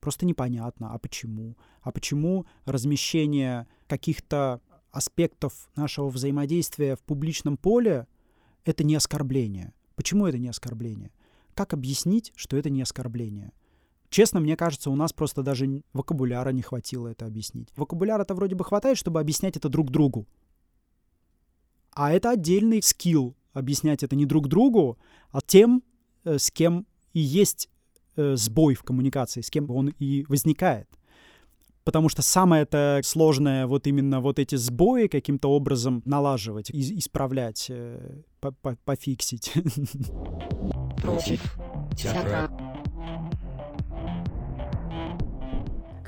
Просто 0.00 0.26
непонятно, 0.26 0.92
а 0.92 0.98
почему? 0.98 1.56
А 1.82 1.90
почему 1.90 2.46
размещение 2.64 3.66
каких-то 3.86 4.60
аспектов 4.90 5.70
нашего 5.76 6.08
взаимодействия 6.08 6.96
в 6.96 7.00
публичном 7.00 7.56
поле— 7.56 8.06
это 8.64 8.84
не 8.84 8.94
оскорбление? 8.94 9.74
Почему 9.96 10.26
это 10.26 10.38
не 10.38 10.48
оскорбление? 10.48 11.10
Как 11.54 11.74
объяснить, 11.74 12.32
что 12.36 12.56
это 12.56 12.70
не 12.70 12.82
оскорбление? 12.82 13.52
Честно, 14.10 14.40
мне 14.40 14.56
кажется, 14.56 14.90
у 14.90 14.96
нас 14.96 15.12
просто 15.12 15.42
даже 15.42 15.82
вокабуляра 15.92 16.50
не 16.50 16.62
хватило 16.62 17.08
это 17.08 17.26
объяснить. 17.26 17.68
Вокабуляра-то 17.76 18.34
вроде 18.34 18.54
бы 18.54 18.64
хватает, 18.64 18.96
чтобы 18.96 19.20
объяснять 19.20 19.56
это 19.56 19.68
друг 19.68 19.90
другу. 19.90 20.26
А 21.90 22.12
это 22.12 22.30
отдельный 22.30 22.80
скилл 22.80 23.36
объяснять 23.58 24.02
это 24.02 24.16
не 24.16 24.26
друг 24.26 24.48
другу, 24.48 24.98
а 25.30 25.40
тем, 25.40 25.82
э, 26.24 26.38
с 26.38 26.50
кем 26.50 26.86
и 27.12 27.20
есть 27.20 27.68
э, 28.16 28.36
сбой 28.36 28.74
в 28.74 28.82
коммуникации, 28.82 29.40
с 29.40 29.50
кем 29.50 29.70
он 29.70 29.88
и 29.98 30.24
возникает. 30.28 30.88
Потому 31.84 32.10
что 32.10 32.20
самое 32.20 32.64
это 32.64 33.00
сложное 33.02 33.66
вот 33.66 33.86
именно 33.86 34.20
вот 34.20 34.38
эти 34.38 34.56
сбои 34.56 35.06
каким-то 35.06 35.48
образом 35.48 36.02
налаживать, 36.04 36.70
исправлять, 36.70 37.66
э, 37.70 38.22
пофиксить. 38.84 39.52
Против 41.02 41.40
театра. 41.96 42.50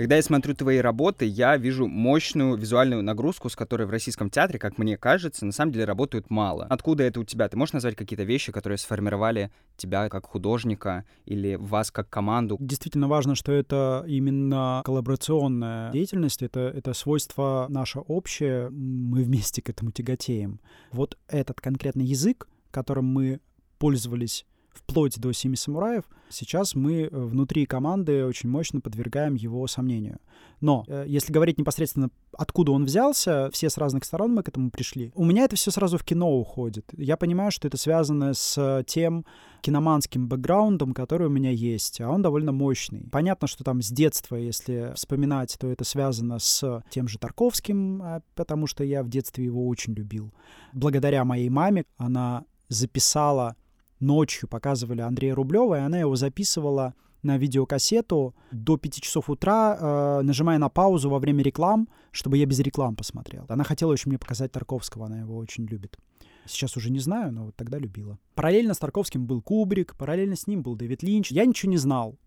Когда 0.00 0.16
я 0.16 0.22
смотрю 0.22 0.54
твои 0.54 0.78
работы, 0.78 1.26
я 1.26 1.58
вижу 1.58 1.86
мощную 1.86 2.56
визуальную 2.56 3.02
нагрузку, 3.02 3.50
с 3.50 3.54
которой 3.54 3.86
в 3.86 3.90
российском 3.90 4.30
театре, 4.30 4.58
как 4.58 4.78
мне 4.78 4.96
кажется, 4.96 5.44
на 5.44 5.52
самом 5.52 5.72
деле 5.72 5.84
работают 5.84 6.30
мало. 6.30 6.64
Откуда 6.70 7.04
это 7.04 7.20
у 7.20 7.24
тебя? 7.24 7.50
Ты 7.50 7.58
можешь 7.58 7.74
назвать 7.74 7.96
какие-то 7.96 8.22
вещи, 8.22 8.50
которые 8.50 8.78
сформировали 8.78 9.50
тебя 9.76 10.08
как 10.08 10.24
художника 10.24 11.04
или 11.26 11.56
вас 11.56 11.90
как 11.90 12.08
команду? 12.08 12.56
Действительно 12.58 13.08
важно, 13.08 13.34
что 13.34 13.52
это 13.52 14.02
именно 14.06 14.80
коллаборационная 14.86 15.92
деятельность, 15.92 16.40
это, 16.40 16.60
это 16.60 16.94
свойство 16.94 17.66
наше 17.68 17.98
общее, 17.98 18.70
мы 18.70 19.22
вместе 19.22 19.60
к 19.60 19.68
этому 19.68 19.90
тяготеем. 19.90 20.60
Вот 20.92 21.18
этот 21.28 21.60
конкретный 21.60 22.06
язык, 22.06 22.48
которым 22.70 23.04
мы 23.04 23.40
пользовались 23.78 24.46
вплоть 24.82 25.18
до 25.18 25.32
«Семи 25.32 25.56
самураев», 25.56 26.04
сейчас 26.28 26.74
мы 26.74 27.02
э, 27.02 27.08
внутри 27.10 27.66
команды 27.66 28.24
очень 28.24 28.48
мощно 28.48 28.80
подвергаем 28.80 29.34
его 29.34 29.66
сомнению. 29.66 30.18
Но 30.60 30.84
э, 30.88 31.04
если 31.06 31.32
говорить 31.32 31.58
непосредственно, 31.58 32.10
откуда 32.32 32.72
он 32.72 32.84
взялся, 32.84 33.50
все 33.52 33.70
с 33.70 33.78
разных 33.78 34.04
сторон 34.04 34.34
мы 34.34 34.42
к 34.42 34.48
этому 34.48 34.70
пришли. 34.70 35.12
У 35.14 35.24
меня 35.24 35.44
это 35.44 35.56
все 35.56 35.70
сразу 35.70 35.98
в 35.98 36.04
кино 36.04 36.30
уходит. 36.32 36.86
Я 36.96 37.16
понимаю, 37.16 37.50
что 37.50 37.68
это 37.68 37.76
связано 37.76 38.34
с 38.34 38.84
тем 38.86 39.24
киноманским 39.60 40.28
бэкграундом, 40.28 40.94
который 40.94 41.26
у 41.26 41.30
меня 41.30 41.50
есть, 41.50 42.00
а 42.00 42.08
он 42.08 42.22
довольно 42.22 42.52
мощный. 42.52 43.06
Понятно, 43.10 43.46
что 43.46 43.64
там 43.64 43.82
с 43.82 43.90
детства, 43.90 44.36
если 44.36 44.92
вспоминать, 44.94 45.56
то 45.58 45.68
это 45.68 45.84
связано 45.84 46.38
с 46.38 46.82
тем 46.90 47.08
же 47.08 47.18
Тарковским, 47.18 48.02
а, 48.02 48.22
потому 48.34 48.66
что 48.66 48.84
я 48.84 49.02
в 49.02 49.08
детстве 49.08 49.44
его 49.44 49.66
очень 49.68 49.94
любил. 49.94 50.32
Благодаря 50.72 51.24
моей 51.24 51.50
маме 51.50 51.84
она 51.96 52.44
записала 52.68 53.56
ночью 54.00 54.48
показывали 54.48 55.00
Андрея 55.00 55.34
Рублева, 55.34 55.76
и 55.76 55.80
она 55.80 55.98
его 55.98 56.16
записывала 56.16 56.94
на 57.22 57.36
видеокассету 57.36 58.34
до 58.50 58.76
5 58.76 59.00
часов 59.00 59.28
утра, 59.28 59.76
э, 59.78 60.22
нажимая 60.22 60.58
на 60.58 60.68
паузу 60.68 61.10
во 61.10 61.18
время 61.18 61.42
реклам, 61.42 61.88
чтобы 62.10 62.38
я 62.38 62.46
без 62.46 62.58
реклам 62.60 62.96
посмотрел. 62.96 63.44
Она 63.48 63.64
хотела 63.64 63.92
очень 63.92 64.08
мне 64.10 64.18
показать 64.18 64.52
Тарковского, 64.52 65.06
она 65.06 65.20
его 65.20 65.36
очень 65.36 65.66
любит. 65.66 65.98
Сейчас 66.46 66.76
уже 66.76 66.90
не 66.90 66.98
знаю, 66.98 67.32
но 67.32 67.44
вот 67.44 67.56
тогда 67.56 67.78
любила. 67.78 68.18
Параллельно 68.34 68.74
с 68.74 68.78
Тарковским 68.78 69.26
был 69.26 69.42
Кубрик, 69.42 69.94
параллельно 69.96 70.36
с 70.36 70.46
ним 70.46 70.62
был 70.62 70.74
Дэвид 70.74 71.02
Линч. 71.02 71.30
Я 71.30 71.44
ничего 71.44 71.70
не 71.70 71.76
знал. 71.76 72.18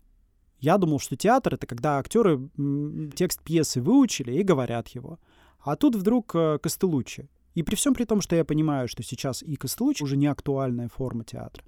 Я 0.60 0.78
думал, 0.78 1.00
что 1.00 1.16
театр— 1.16 1.54
это 1.56 1.66
когда 1.66 1.98
актеры 1.98 2.48
текст 3.14 3.42
пьесы 3.42 3.82
выучили 3.82 4.32
и 4.32 4.42
говорят 4.42 4.88
его. 4.88 5.18
А 5.60 5.76
тут 5.76 5.96
вдруг 5.96 6.34
э, 6.34 6.58
Костелуччи. 6.62 7.28
И 7.54 7.62
при 7.62 7.74
всем 7.76 7.94
при 7.94 8.04
том, 8.04 8.20
что 8.20 8.36
я 8.36 8.44
понимаю, 8.44 8.88
что 8.88 9.02
сейчас 9.02 9.42
и 9.42 9.56
Костелуч 9.56 10.02
уже 10.02 10.16
не 10.16 10.26
актуальная 10.26 10.88
форма 10.88 11.24
театра. 11.24 11.64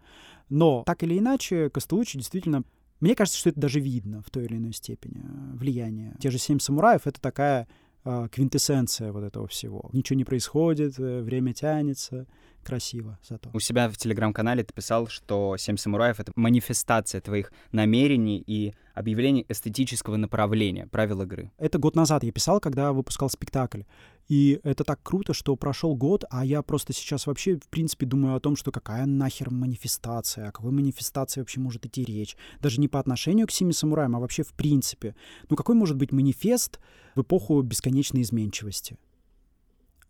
Но 0.48 0.82
так 0.84 1.02
или 1.02 1.18
иначе, 1.18 1.70
Костелуч 1.70 2.14
действительно 2.14 2.64
мне 3.00 3.14
кажется, 3.14 3.38
что 3.38 3.50
это 3.50 3.60
даже 3.60 3.80
видно 3.80 4.22
в 4.22 4.30
той 4.30 4.46
или 4.46 4.56
иной 4.56 4.72
степени 4.72 5.20
э, 5.22 5.56
влияние. 5.56 6.16
Те 6.18 6.30
же 6.30 6.38
«Семь 6.38 6.58
самураев»— 6.58 7.02
это 7.06 7.20
такая 7.20 7.68
э, 8.04 8.28
квинтэссенция 8.32 9.12
вот 9.12 9.22
этого 9.22 9.46
всего. 9.48 9.90
Ничего 9.92 10.16
не 10.16 10.24
происходит, 10.24 10.98
э, 10.98 11.20
время 11.20 11.52
тянется, 11.52 12.26
красиво 12.64 13.18
зато. 13.22 13.50
У 13.52 13.60
себя 13.60 13.90
в 13.90 13.98
телеграм-канале 13.98 14.64
ты 14.64 14.72
писал, 14.72 15.08
что 15.08 15.56
«Семь 15.58 15.76
самураев»— 15.76 16.20
это 16.20 16.32
манифестация 16.36 17.20
твоих 17.20 17.52
намерений 17.70 18.42
и 18.46 18.72
объявление 18.94 19.44
эстетического 19.46 20.16
направления, 20.16 20.86
правил 20.86 21.20
игры. 21.20 21.52
Это 21.58 21.78
год 21.78 21.96
назад 21.96 22.24
я 22.24 22.32
писал, 22.32 22.60
когда 22.60 22.94
выпускал 22.94 23.28
спектакль. 23.28 23.82
И 24.28 24.60
это 24.64 24.84
так 24.84 25.02
круто, 25.02 25.32
что 25.34 25.54
прошел 25.56 25.94
год, 25.94 26.24
а 26.30 26.44
я 26.44 26.62
просто 26.62 26.92
сейчас 26.92 27.26
вообще, 27.26 27.56
в 27.56 27.68
принципе, 27.68 28.06
думаю 28.06 28.34
о 28.34 28.40
том, 28.40 28.56
что 28.56 28.72
какая 28.72 29.06
нахер 29.06 29.50
манифестация, 29.50 30.48
о 30.48 30.52
какой 30.52 30.72
манифестации 30.72 31.40
вообще 31.40 31.60
может 31.60 31.86
идти 31.86 32.04
речь. 32.04 32.36
Даже 32.60 32.80
не 32.80 32.88
по 32.88 32.98
отношению 32.98 33.46
к 33.46 33.52
семи 33.52 33.72
самураям, 33.72 34.16
а 34.16 34.20
вообще 34.20 34.42
в 34.42 34.52
принципе. 34.52 35.14
Ну 35.48 35.56
какой 35.56 35.74
может 35.74 35.96
быть 35.96 36.12
манифест 36.12 36.80
в 37.14 37.22
эпоху 37.22 37.62
бесконечной 37.62 38.22
изменчивости? 38.22 38.96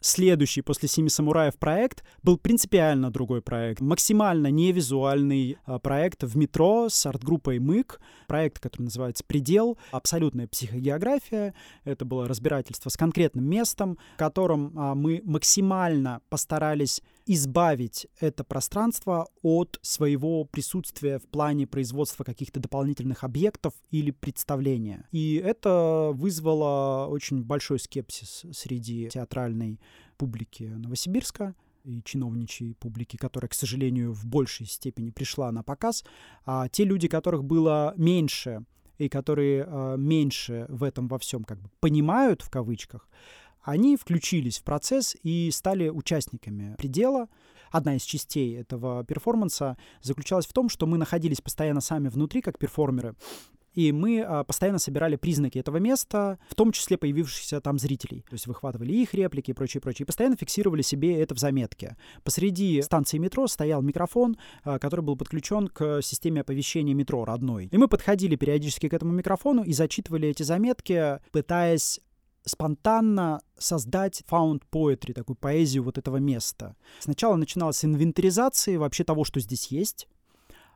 Следующий 0.00 0.62
после 0.62 0.88
«Семи 0.88 1.08
самураев» 1.08 1.56
проект 1.58 2.04
был 2.22 2.38
принципиально 2.38 3.10
другой 3.10 3.42
проект. 3.42 3.80
Максимально 3.80 4.50
невизуальный 4.50 5.58
а, 5.64 5.78
проект 5.78 6.22
в 6.22 6.36
метро 6.36 6.88
с 6.88 7.06
арт-группой 7.06 7.58
«Мык». 7.58 8.00
Проект, 8.26 8.58
который 8.58 8.84
называется 8.84 9.24
«Предел». 9.26 9.78
Абсолютная 9.90 10.46
психогеография. 10.46 11.54
Это 11.84 12.04
было 12.04 12.28
разбирательство 12.28 12.88
с 12.88 12.96
конкретным 12.96 13.44
местом, 13.44 13.98
в 14.14 14.18
котором 14.18 14.72
а, 14.76 14.94
мы 14.94 15.22
максимально 15.24 16.20
постарались 16.28 17.02
избавить 17.26 18.06
это 18.20 18.44
пространство 18.44 19.28
от 19.42 19.78
своего 19.82 20.44
присутствия 20.44 21.18
в 21.18 21.26
плане 21.26 21.66
производства 21.66 22.24
каких-то 22.24 22.60
дополнительных 22.60 23.24
объектов 23.24 23.74
или 23.90 24.12
представления. 24.12 25.08
И 25.10 25.34
это 25.34 26.12
вызвало 26.14 27.06
очень 27.08 27.42
большой 27.42 27.80
скепсис 27.80 28.44
среди 28.52 29.08
театральной 29.08 29.80
публики 30.16 30.62
Новосибирска. 30.62 31.54
и 31.84 32.02
чиновничьей 32.02 32.74
публики, 32.74 33.16
которая, 33.16 33.48
к 33.48 33.54
сожалению, 33.54 34.12
в 34.12 34.26
большей 34.26 34.66
степени 34.66 35.10
пришла 35.10 35.52
на 35.52 35.62
показ, 35.62 36.04
а 36.44 36.68
те 36.68 36.84
люди, 36.84 37.06
которых 37.06 37.44
было 37.44 37.94
меньше 37.96 38.64
и 38.98 39.08
которые 39.08 39.64
э, 39.66 39.96
меньше 39.96 40.66
в 40.68 40.82
этом 40.82 41.06
во 41.06 41.18
всем 41.18 41.44
как 41.44 41.60
бы 41.60 41.68
понимают 41.80 42.42
в 42.42 42.50
кавычках, 42.50 43.08
они 43.66 43.96
включились 43.96 44.60
в 44.60 44.62
процесс 44.62 45.16
и 45.24 45.50
стали 45.50 45.88
участниками 45.88 46.76
предела. 46.78 47.28
Одна 47.72 47.96
из 47.96 48.02
частей 48.02 48.56
этого 48.56 49.04
перформанса 49.04 49.76
заключалась 50.00 50.46
в 50.46 50.52
том, 50.52 50.68
что 50.68 50.86
мы 50.86 50.98
находились 50.98 51.40
постоянно 51.40 51.80
сами 51.80 52.08
внутри, 52.08 52.42
как 52.42 52.58
перформеры, 52.58 53.16
и 53.76 53.92
мы 53.92 54.22
а, 54.22 54.42
постоянно 54.42 54.78
собирали 54.78 55.16
признаки 55.16 55.58
этого 55.58 55.76
места, 55.76 56.38
в 56.48 56.54
том 56.54 56.72
числе 56.72 56.96
появившихся 56.96 57.60
там 57.60 57.78
зрителей. 57.78 58.22
То 58.22 58.32
есть 58.34 58.46
выхватывали 58.46 58.92
их 58.92 59.12
реплики 59.12 59.50
и 59.50 59.54
прочее, 59.54 59.82
прочее. 59.82 60.04
И 60.04 60.06
постоянно 60.06 60.36
фиксировали 60.36 60.80
себе 60.80 61.20
это 61.20 61.34
в 61.34 61.38
заметке. 61.38 61.96
Посреди 62.24 62.80
станции 62.80 63.18
метро 63.18 63.46
стоял 63.46 63.82
микрофон, 63.82 64.38
а, 64.64 64.78
который 64.78 65.02
был 65.02 65.16
подключен 65.16 65.68
к 65.68 66.00
системе 66.00 66.40
оповещения 66.40 66.94
метро 66.94 67.24
родной. 67.26 67.68
И 67.70 67.76
мы 67.76 67.86
подходили 67.86 68.34
периодически 68.36 68.88
к 68.88 68.94
этому 68.94 69.12
микрофону 69.12 69.62
и 69.62 69.74
зачитывали 69.74 70.28
эти 70.28 70.42
заметки, 70.42 71.20
пытаясь 71.32 72.00
спонтанно 72.46 73.40
создать 73.58 74.22
found 74.30 74.62
poetry, 74.72 75.12
такую 75.12 75.36
поэзию 75.36 75.82
вот 75.82 75.98
этого 75.98 76.16
места. 76.16 76.76
Сначала 77.00 77.36
начиналась 77.36 77.84
инвентаризация 77.84 78.78
вообще 78.78 79.04
того, 79.04 79.24
что 79.24 79.40
здесь 79.40 79.66
есть, 79.66 80.08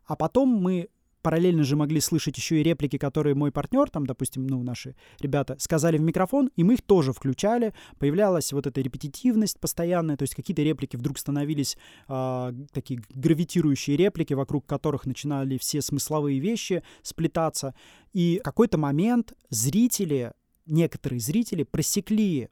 а 0.05 0.17
потом 0.17 0.49
мы 0.49 0.89
параллельно 1.23 1.65
же 1.65 1.77
могли 1.77 2.01
слышать 2.01 2.37
еще 2.37 2.61
и 2.61 2.63
реплики, 2.63 2.99
которые 2.99 3.35
мой 3.35 3.53
партнер, 3.53 3.91
там, 3.91 4.07
допустим, 4.07 4.47
ну, 4.47 4.63
наши 4.63 4.97
ребята, 5.21 5.57
сказали 5.59 5.99
в 5.99 6.03
микрофон, 6.03 6.51
и 6.57 6.65
мы 6.65 6.75
их 6.75 6.83
тоже 6.83 7.13
включали. 7.13 7.75
Появлялась 7.99 8.53
вот 8.53 8.67
эта 8.67 8.81
репетитивность 8.81 9.61
постоянная, 9.61 10.17
то 10.17 10.23
есть 10.23 10.35
какие-то 10.35 10.63
реплики 10.63 10.97
вдруг 10.97 11.19
становились 11.19 11.77
э, 12.09 12.53
такие 12.73 13.03
гравитирующие 13.11 13.97
реплики, 13.97 14.35
вокруг 14.35 14.67
которых 14.67 15.07
начинали 15.07 15.59
все 15.59 15.83
смысловые 15.83 16.41
вещи 16.41 16.83
сплетаться. 17.03 17.75
И 18.13 18.39
в 18.41 18.43
какой-то 18.43 18.79
момент 18.79 19.35
зрители 19.51 20.33
некоторые 20.71 21.21
зрители 21.21 21.65
просекли 21.65 22.49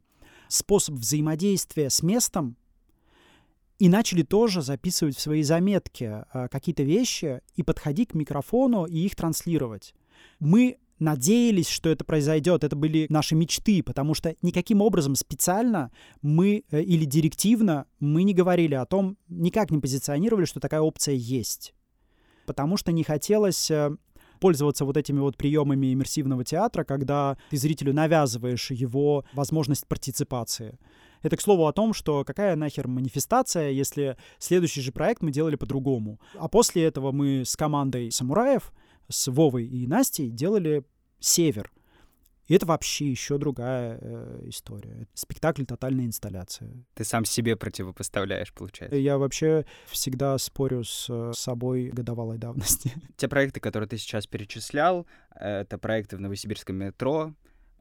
способ 0.49 0.97
взаимодействия 0.97 1.91
с 1.91 2.03
местом 2.03 2.57
и 3.79 3.89
начали 3.89 4.23
тоже 4.23 4.63
записывать 4.63 5.17
в 5.17 5.21
свои 5.21 5.43
заметки 5.43 6.25
э, 6.33 6.49
какие-то 6.49 6.83
вещи 6.83 7.41
и 7.55 7.63
подходить 7.63 8.11
к 8.11 8.15
микрофону 8.15 8.87
и 8.87 8.99
их 8.99 9.15
транслировать. 9.15 9.95
Мы 10.41 10.79
надеялись, 10.99 11.69
что 11.69 11.89
это 11.89 12.05
произойдет, 12.05 12.65
это 12.65 12.75
были 12.75 13.07
наши 13.09 13.35
мечты, 13.35 13.83
потому 13.83 14.15
что 14.15 14.35
никаким 14.43 14.81
образом 14.81 15.15
специально 15.15 15.93
мы 16.23 16.65
э, 16.71 16.83
или 16.83 17.05
директивно 17.05 17.87
мы 18.01 18.25
не 18.25 18.35
говорили 18.35 18.75
о 18.75 18.87
том, 18.87 19.17
никак 19.29 19.71
не 19.71 19.79
позиционировали, 19.79 20.45
что 20.45 20.61
такая 20.61 20.81
опция 20.81 21.15
есть. 21.15 21.75
Потому 22.47 22.77
что 22.77 22.93
не 22.93 23.05
хотелось 23.05 23.71
э, 23.71 23.97
пользоваться 24.39 24.85
вот 24.85 24.97
этими 24.97 25.21
вот 25.21 25.37
приемами 25.37 25.93
иммерсивного 25.93 26.45
театра, 26.45 26.85
когда 26.85 27.37
ты 27.51 27.57
зрителю 27.57 27.93
навязываешь 27.93 28.71
его 28.71 29.25
возможность 29.33 29.87
партиципации. 29.87 30.79
Это, 31.23 31.37
к 31.37 31.41
слову, 31.41 31.67
о 31.67 31.73
том, 31.73 31.93
что 31.95 32.25
какая 32.25 32.55
нахер 32.57 32.87
манифестация, 32.87 33.71
если 33.71 34.17
следующий 34.39 34.81
же 34.81 34.93
проект 34.93 35.23
мы 35.23 35.33
делали 35.33 35.57
по-другому. 35.57 36.21
А 36.35 36.49
после 36.49 36.85
этого 36.85 37.13
мы 37.13 37.43
с 37.45 37.57
командой 37.57 38.11
самураев, 38.11 38.73
с 39.09 39.29
Вовой 39.29 39.67
и 39.67 39.87
Настей 39.87 40.31
делали 40.31 40.85
«Север», 41.19 41.73
и 42.49 42.55
это 42.55 42.67
вообще 42.67 43.11
еще 43.11 43.37
другая 43.37 43.99
э, 44.01 44.45
история. 44.47 45.07
Спектакль 45.13 45.65
тотальная 45.65 46.07
инсталляция. 46.07 46.85
Ты 46.95 47.05
сам 47.05 47.27
себе 47.27 47.57
противопоставляешь, 47.57 48.53
получается. 48.55 48.97
Я 48.97 49.19
вообще 49.19 49.67
всегда 49.87 50.37
спорю 50.39 50.83
с 50.83 51.07
э, 51.11 51.33
собой 51.35 51.91
годовалой 51.91 52.39
давности. 52.39 52.93
Те 53.17 53.29
проекты, 53.29 53.61
которые 53.61 53.89
ты 53.89 53.99
сейчас 53.99 54.27
перечислял, 54.27 55.07
это 55.35 55.77
проекты 55.77 56.17
в 56.17 56.21
Новосибирском 56.21 56.77
метро, 56.77 57.35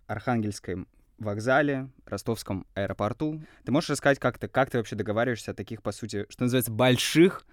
Архангельском 0.05 0.87
вокзале, 1.17 1.89
Ростовском 2.05 2.67
аэропорту. 2.75 3.41
Ты 3.63 3.71
можешь 3.71 3.89
рассказать, 3.89 4.19
как 4.19 4.37
ты, 4.37 4.49
как 4.49 4.69
ты 4.69 4.77
вообще 4.77 4.95
договариваешься 4.95 5.51
о 5.51 5.53
таких, 5.53 5.81
по 5.81 5.93
сути, 5.93 6.25
что 6.29 6.43
называется, 6.43 6.71
больших 6.71 7.45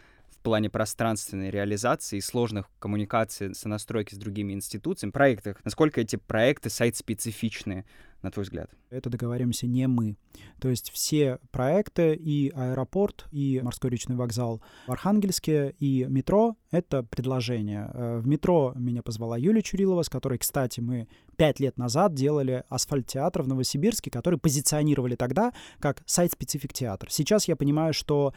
плане 0.45 0.71
пространственной 0.71 1.51
реализации 1.51 2.19
и 2.19 2.21
сложных 2.21 2.71
коммуникаций, 2.79 3.55
сонастройки 3.55 4.15
с 4.15 4.19
другими 4.19 4.53
институциями, 4.53 5.11
проектах, 5.11 5.57
насколько 5.65 6.01
эти 6.01 6.17
проекты 6.17 6.71
сайт-специфичны, 6.71 7.85
на 8.23 8.31
твой 8.31 8.45
взгляд? 8.45 8.71
Это 8.91 9.11
договоримся 9.11 9.67
не 9.67 9.87
мы. 9.87 10.17
То 10.61 10.69
есть 10.69 10.91
все 10.91 11.39
проекты 11.51 12.15
и 12.15 12.51
аэропорт, 12.55 13.27
и 13.33 13.61
морской 13.63 13.91
речной 13.91 14.17
вокзал 14.17 14.63
в 14.87 14.93
Архангельске, 14.93 15.75
и 15.79 16.07
метро— 16.09 16.57
это 16.71 17.03
предложение. 17.03 17.91
Э, 17.93 18.19
в 18.19 18.27
метро 18.27 18.73
меня 18.77 19.03
позвала 19.03 19.37
Юлия 19.37 19.63
Чурилова, 19.63 20.03
с 20.03 20.09
которой, 20.09 20.39
кстати, 20.39 20.81
мы 20.81 21.07
пять 21.37 21.61
лет 21.61 21.77
назад 21.77 22.15
делали 22.15 22.65
асфальт-театр 22.69 23.43
в 23.43 23.49
Новосибирске, 23.49 24.11
который 24.11 24.39
позиционировали 24.39 25.17
тогда 25.17 25.53
как 25.79 26.03
сайт-специфик 26.07 26.73
театр. 26.73 27.11
Сейчас 27.11 27.47
я 27.47 27.57
понимаю, 27.57 27.93
что 27.93 28.33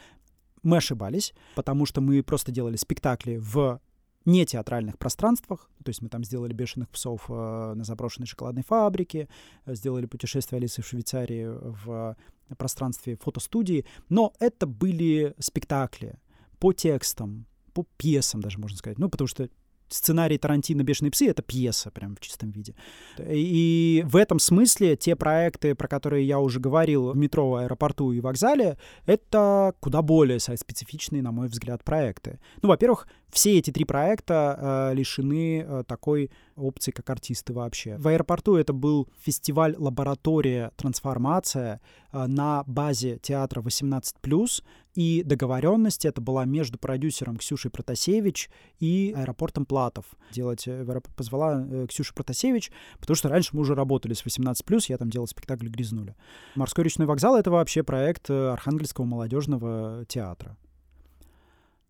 мы 0.62 0.78
ошибались, 0.78 1.34
потому 1.54 1.86
что 1.86 2.00
мы 2.00 2.22
просто 2.22 2.52
делали 2.52 2.76
спектакли 2.76 3.36
в 3.36 3.80
не 4.24 4.44
театральных 4.44 4.98
пространствах. 4.98 5.70
То 5.82 5.88
есть 5.88 6.02
мы 6.02 6.08
там 6.08 6.22
сделали 6.22 6.52
«Бешеных 6.52 6.90
псов» 6.90 7.26
э, 7.28 7.72
на 7.74 7.84
заброшенной 7.84 8.26
шоколадной 8.26 8.62
фабрике, 8.62 9.28
э, 9.64 9.74
сделали 9.74 10.06
«Путешествие 10.06 10.58
Алисы 10.58 10.82
в 10.82 10.86
Швейцарии» 10.86 11.46
в 11.46 12.16
пространстве 12.56 13.16
фотостудии. 13.16 13.86
Но 14.08 14.34
это 14.38 14.66
были 14.66 15.34
спектакли 15.38 16.18
по 16.58 16.72
текстам, 16.72 17.46
по 17.72 17.86
пьесам 17.96 18.40
даже, 18.40 18.58
можно 18.58 18.76
сказать. 18.76 18.98
Ну, 18.98 19.08
потому 19.08 19.28
что 19.28 19.48
сценарий 19.88 20.38
Тарантино 20.38 20.82
«Бешеные 20.82 21.10
псы»— 21.10 21.26
это 21.28 21.42
пьеса 21.42 21.90
прям 21.90 22.16
в 22.16 22.20
чистом 22.20 22.50
виде. 22.50 22.74
И 23.18 24.04
в 24.06 24.16
этом 24.16 24.38
смысле 24.38 24.96
те 24.96 25.16
проекты, 25.16 25.74
про 25.74 25.88
которые 25.88 26.26
я 26.26 26.38
уже 26.40 26.60
говорил 26.60 27.12
в 27.12 27.16
метро, 27.16 27.56
аэропорту 27.56 28.12
и 28.12 28.20
вокзале, 28.20 28.76
это 29.06 29.74
куда 29.80 30.02
более 30.02 30.38
специфичные, 30.40 31.22
на 31.22 31.32
мой 31.32 31.48
взгляд, 31.48 31.84
проекты. 31.84 32.38
Ну, 32.62 32.68
во-первых, 32.68 33.06
все 33.30 33.58
эти 33.58 33.70
три 33.70 33.84
проекта 33.84 34.90
э, 34.90 34.94
лишены 34.94 35.60
э, 35.60 35.84
такой 35.86 36.30
опции, 36.56 36.92
как 36.92 37.08
артисты 37.10 37.52
вообще. 37.52 37.96
В 37.98 38.08
аэропорту 38.08 38.56
это 38.56 38.72
был 38.72 39.08
фестиваль 39.20 39.74
«Лаборатория. 39.76 40.72
Трансформация» 40.76 41.80
э, 42.12 42.26
на 42.26 42.64
базе 42.66 43.18
театра 43.18 43.60
18+, 43.60 44.62
и 44.98 45.22
договоренность 45.22 46.04
это 46.04 46.20
была 46.20 46.44
между 46.44 46.76
продюсером 46.76 47.36
Ксюшей 47.36 47.70
Протасевич 47.70 48.50
и 48.80 49.14
аэропортом 49.16 49.64
Платов. 49.64 50.06
Делать 50.32 50.66
э, 50.66 51.00
позвала 51.14 51.64
э, 51.64 51.86
Ксюша 51.88 52.12
Протасевич, 52.12 52.72
потому 52.98 53.14
что 53.14 53.28
раньше 53.28 53.50
мы 53.52 53.60
уже 53.60 53.76
работали 53.76 54.12
с 54.12 54.26
18+, 54.26 54.56
я 54.88 54.98
там 54.98 55.08
делал 55.08 55.28
спектакль 55.28 55.68
«Грязнуля». 55.68 56.16
Морской 56.56 56.82
речной 56.82 57.06
вокзал— 57.06 57.36
это 57.38 57.48
вообще 57.48 57.84
проект 57.84 58.28
э, 58.28 58.48
Архангельского 58.48 59.04
молодежного 59.04 60.04
театра. 60.08 60.56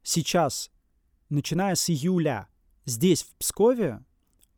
Сейчас 0.03 0.71
начиная 1.31 1.77
с 1.77 1.89
июля 1.89 2.47
здесь, 2.85 3.23
в 3.23 3.35
Пскове, 3.37 4.05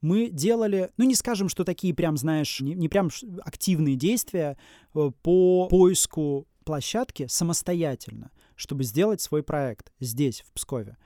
мы 0.00 0.28
делали, 0.28 0.90
ну 0.96 1.04
не 1.04 1.14
скажем, 1.14 1.48
что 1.48 1.62
такие 1.62 1.94
прям, 1.94 2.16
знаешь, 2.16 2.58
не, 2.60 2.74
не 2.74 2.88
прям 2.88 3.10
активные 3.44 3.94
действия 3.94 4.58
э, 4.96 5.12
по 5.22 5.68
поиску 5.68 6.48
площадки 6.64 7.26
самостоятельно, 7.28 8.30
чтобы 8.60 8.84
сделать 8.84 9.20
свой 9.20 9.42
проект 9.42 9.90
здесь, 10.00 10.42
в 10.42 10.52
Пскове. 10.52 10.96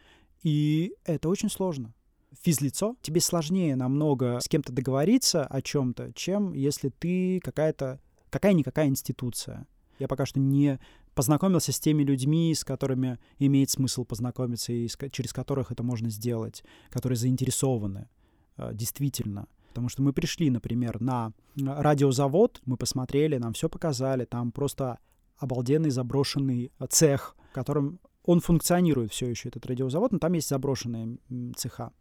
И 0.43 0.95
это 1.05 1.29
очень 1.29 1.49
сложно. 1.49 1.95
Физлицо, 2.43 2.97
тебе 3.01 3.21
сложнее 3.21 3.77
намного 3.77 4.41
с 4.41 4.49
кем-то 4.49 4.73
договориться 4.73 5.45
о 5.47 5.63
чем-то, 5.63 6.13
чем 6.15 6.53
если 6.53 6.89
ты 6.89 7.41
какая-то, 7.41 8.01
какая-никакая 8.29 8.89
институция. 8.89 9.69
Я 10.01 10.09
пока 10.09 10.27
что 10.27 10.41
не 10.41 10.81
познакомился 11.15 11.71
с 11.71 11.79
теми 11.79 12.03
людьми, 12.03 12.53
с 12.53 12.65
которыми 12.65 13.21
имеет 13.39 13.71
смысл 13.71 14.05
познакомиться 14.05 14.73
и 14.73 14.89
через 15.13 15.33
которых 15.33 15.71
это 15.71 15.85
можно 15.85 16.11
сделать, 16.11 16.65
которые 16.91 17.17
заинтересованы 17.17 18.09
э, 18.57 18.75
действительно. 18.75 19.47
Потому 19.69 19.89
что 19.89 20.03
мы 20.03 20.13
пришли, 20.13 20.51
например, 20.51 21.01
на 21.01 21.33
радиозавод, 21.57 22.61
мы 22.65 22.77
посмотрели, 22.77 23.39
нам 23.39 23.53
все 23.53 23.69
показали, 23.69 24.25
там 24.25 24.51
просто 24.51 24.99
обалденный 25.39 25.91
заброшенный 25.91 26.73
цех, 26.89 27.37
в 27.51 27.55
котором 27.55 28.01
он 28.25 28.41
функционирует 28.41 29.13
все 29.13 29.29
еще, 29.29 29.49
этот 29.49 29.67
радиозавод, 29.67 30.13
но 30.13 30.19
там 30.19 30.33
есть 30.33 30.49
заброшенные 30.49 31.19
цеха, 31.57 31.93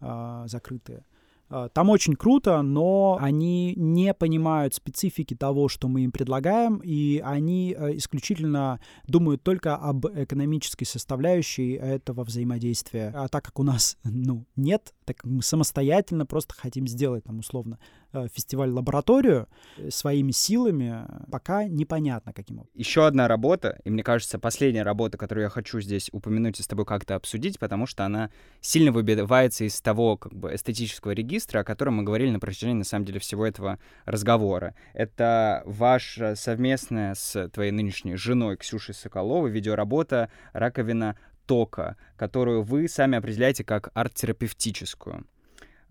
э, 0.00 0.44
закрытые. 0.46 1.04
А, 1.50 1.68
там 1.68 1.88
очень 1.90 2.14
круто, 2.14 2.62
но 2.62 3.16
они 3.20 3.74
не 3.76 4.12
понимают 4.12 4.74
специфики 4.74 5.34
того, 5.34 5.68
что 5.68 5.88
мы 5.88 6.02
им 6.02 6.12
предлагаем, 6.12 6.80
и 6.84 7.22
они 7.24 7.74
э, 7.76 7.96
исключительно 7.96 8.80
думают 9.06 9.42
только 9.42 9.76
об 9.76 10.06
экономической 10.06 10.84
составляющей 10.84 11.72
этого 11.72 12.24
взаимодействия. 12.24 13.12
А 13.14 13.28
так 13.28 13.44
как 13.44 13.58
у 13.58 13.62
нас, 13.62 13.96
ну, 14.04 14.44
нет, 14.56 14.94
так 15.04 15.24
мы 15.24 15.42
самостоятельно 15.42 16.26
просто 16.26 16.54
хотим 16.54 16.86
сделать 16.86 17.24
там 17.24 17.38
условно 17.38 17.78
э, 18.07 18.07
фестиваль-лабораторию 18.12 19.48
э, 19.76 19.90
своими 19.90 20.30
силами, 20.30 21.04
пока 21.30 21.64
непонятно 21.64 22.32
каким 22.32 22.58
образом. 22.58 22.72
Еще 22.74 23.06
одна 23.06 23.28
работа, 23.28 23.80
и 23.84 23.90
мне 23.90 24.02
кажется, 24.02 24.38
последняя 24.38 24.82
работа, 24.82 25.18
которую 25.18 25.44
я 25.44 25.50
хочу 25.50 25.80
здесь 25.80 26.08
упомянуть 26.12 26.60
и 26.60 26.62
с 26.62 26.66
тобой 26.66 26.86
как-то 26.86 27.14
обсудить, 27.14 27.58
потому 27.58 27.86
что 27.86 28.04
она 28.04 28.30
сильно 28.60 28.92
выбивается 28.92 29.64
из 29.64 29.80
того 29.80 30.16
как 30.16 30.34
бы 30.34 30.54
эстетического 30.54 31.12
регистра, 31.12 31.60
о 31.60 31.64
котором 31.64 31.96
мы 31.96 32.02
говорили 32.02 32.30
на 32.30 32.40
протяжении, 32.40 32.74
на 32.74 32.84
самом 32.84 33.04
деле, 33.04 33.20
всего 33.20 33.46
этого 33.46 33.78
разговора. 34.04 34.74
Это 34.94 35.62
ваша 35.66 36.34
совместная 36.34 37.14
с 37.14 37.48
твоей 37.50 37.70
нынешней 37.70 38.16
женой 38.16 38.56
Ксюшей 38.56 38.94
Соколовой 38.94 39.50
видеоработа 39.50 40.30
«Раковина 40.52 41.16
тока», 41.46 41.96
которую 42.16 42.62
вы 42.62 42.88
сами 42.88 43.18
определяете 43.18 43.64
как 43.64 43.90
арт-терапевтическую. 43.94 45.26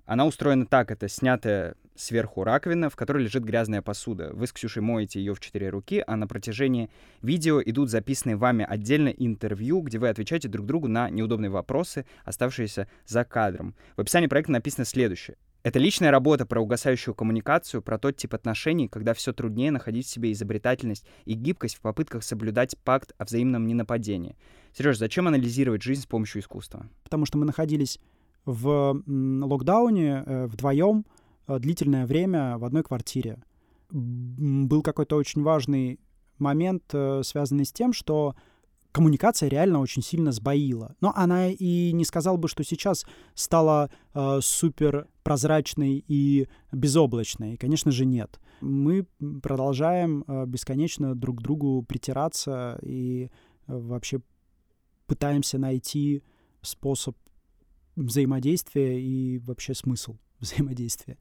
Она 0.08 0.26
устроена 0.26 0.66
так, 0.66 0.90
это 0.90 1.10
снятая 1.10 1.76
сверху 1.94 2.46
раковина, 2.46 2.90
в 2.90 2.96
которой 2.96 3.24
лежит 3.24 3.44
грязная 3.44 3.82
посуда. 3.82 4.32
Вы 4.34 4.48
с 4.48 4.54
Ксюшей 4.54 4.82
моете 4.82 5.20
ее 5.20 5.36
в 5.36 5.42
четыре 5.42 5.70
руки, 5.70 6.02
а 6.08 6.16
на 6.16 6.28
протяжении 6.28 6.90
видео 7.22 7.62
идут 7.62 7.90
записанные 7.90 8.38
вами 8.38 8.66
отдельно 8.68 9.10
интервью, 9.10 9.82
где 9.82 10.00
вы 10.00 10.08
отвечаете 10.08 10.48
друг 10.48 10.66
другу 10.66 10.88
на 10.88 11.10
неудобные 11.10 11.50
вопросы, 11.50 12.06
оставшиеся 12.24 12.88
за 13.06 13.26
кадром. 13.26 13.76
В 13.98 14.02
описании 14.02 14.28
проекта 14.28 14.54
написано 14.54 14.86
следующее. 14.86 15.36
Это 15.64 15.78
личная 15.78 16.12
работа 16.12 16.46
про 16.46 16.62
угасающую 16.62 17.14
коммуникацию, 17.14 17.82
про 17.82 18.00
тот 18.00 18.16
тип 18.16 18.34
отношений, 18.34 18.88
когда 18.88 19.14
все 19.14 19.34
труднее 19.34 19.72
находить 19.72 20.06
в 20.06 20.10
себе 20.10 20.32
изобретательность 20.32 21.06
и 21.26 21.34
гибкость 21.34 21.76
в 21.76 21.82
попытках 21.82 22.24
соблюдать 22.24 22.78
пакт 22.86 23.12
о 23.18 23.26
взаимном 23.26 23.68
ненападении. 23.68 24.38
Сереж, 24.72 24.98
зачем 24.98 25.28
анализировать 25.28 25.82
жизнь 25.82 26.04
с 26.04 26.06
помощью 26.06 26.42
искусства? 26.42 26.88
Потому 27.04 27.26
что 27.26 27.38
мы 27.38 27.46
находились 27.46 28.00
в 28.48 29.04
локдауне 29.06 30.24
э, 30.26 30.48
вдвоем 30.48 31.06
э, 31.48 31.60
длительное 31.60 32.08
время 32.08 32.58
в 32.58 32.64
одной 32.64 32.82
квартире. 32.82 33.44
Был 33.92 34.82
какой-то 34.82 35.18
очень 35.18 35.44
важный 35.44 36.00
момент, 36.40 36.84
э, 36.94 37.24
связанный 37.24 37.66
с 37.66 37.74
тем, 37.74 37.92
что 37.92 38.36
коммуникация 38.94 39.50
реально 39.50 39.82
очень 39.82 40.02
сильно 40.02 40.32
сбоила. 40.32 40.96
Но 41.02 41.12
она 41.14 41.50
и 41.50 41.92
не 41.92 42.06
сказал 42.06 42.38
бы, 42.38 42.48
что 42.48 42.64
сейчас 42.64 43.06
стала 43.36 43.92
супер 44.40 45.08
прозрачной 45.22 46.04
и 46.08 46.48
безоблачной. 46.72 47.58
Конечно 47.58 47.92
же, 47.92 48.06
нет. 48.06 48.40
Мы 48.62 49.06
продолжаем 49.44 50.24
бесконечно 50.48 51.14
друг 51.14 51.40
к 51.40 51.42
другу 51.42 51.84
притираться 51.84 52.80
и 52.82 53.30
вообще 53.68 54.22
пытаемся 55.06 55.60
найти 55.60 56.24
способ 56.64 57.16
взаимодействия 57.98 59.02
и 59.02 59.40
вообще 59.40 59.74
смысл 59.74 60.18
взаимодействия. 60.40 61.18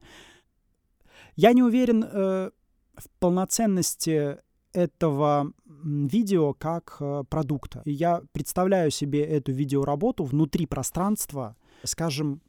Я 1.35 1.53
не 1.53 1.63
уверен 1.63 2.03
э, 2.03 2.51
в 2.97 3.09
полноценности 3.19 4.37
этого 4.73 5.51
видео 5.83 6.53
как 6.53 6.97
э, 6.99 7.23
продукта. 7.29 7.81
Я 7.85 8.21
представляю 8.31 8.91
себе 8.91 9.23
эту 9.23 9.51
видеоработу 9.51 10.23
внутри 10.23 10.65
пространства, 10.65 11.55
скажем, 11.83 12.41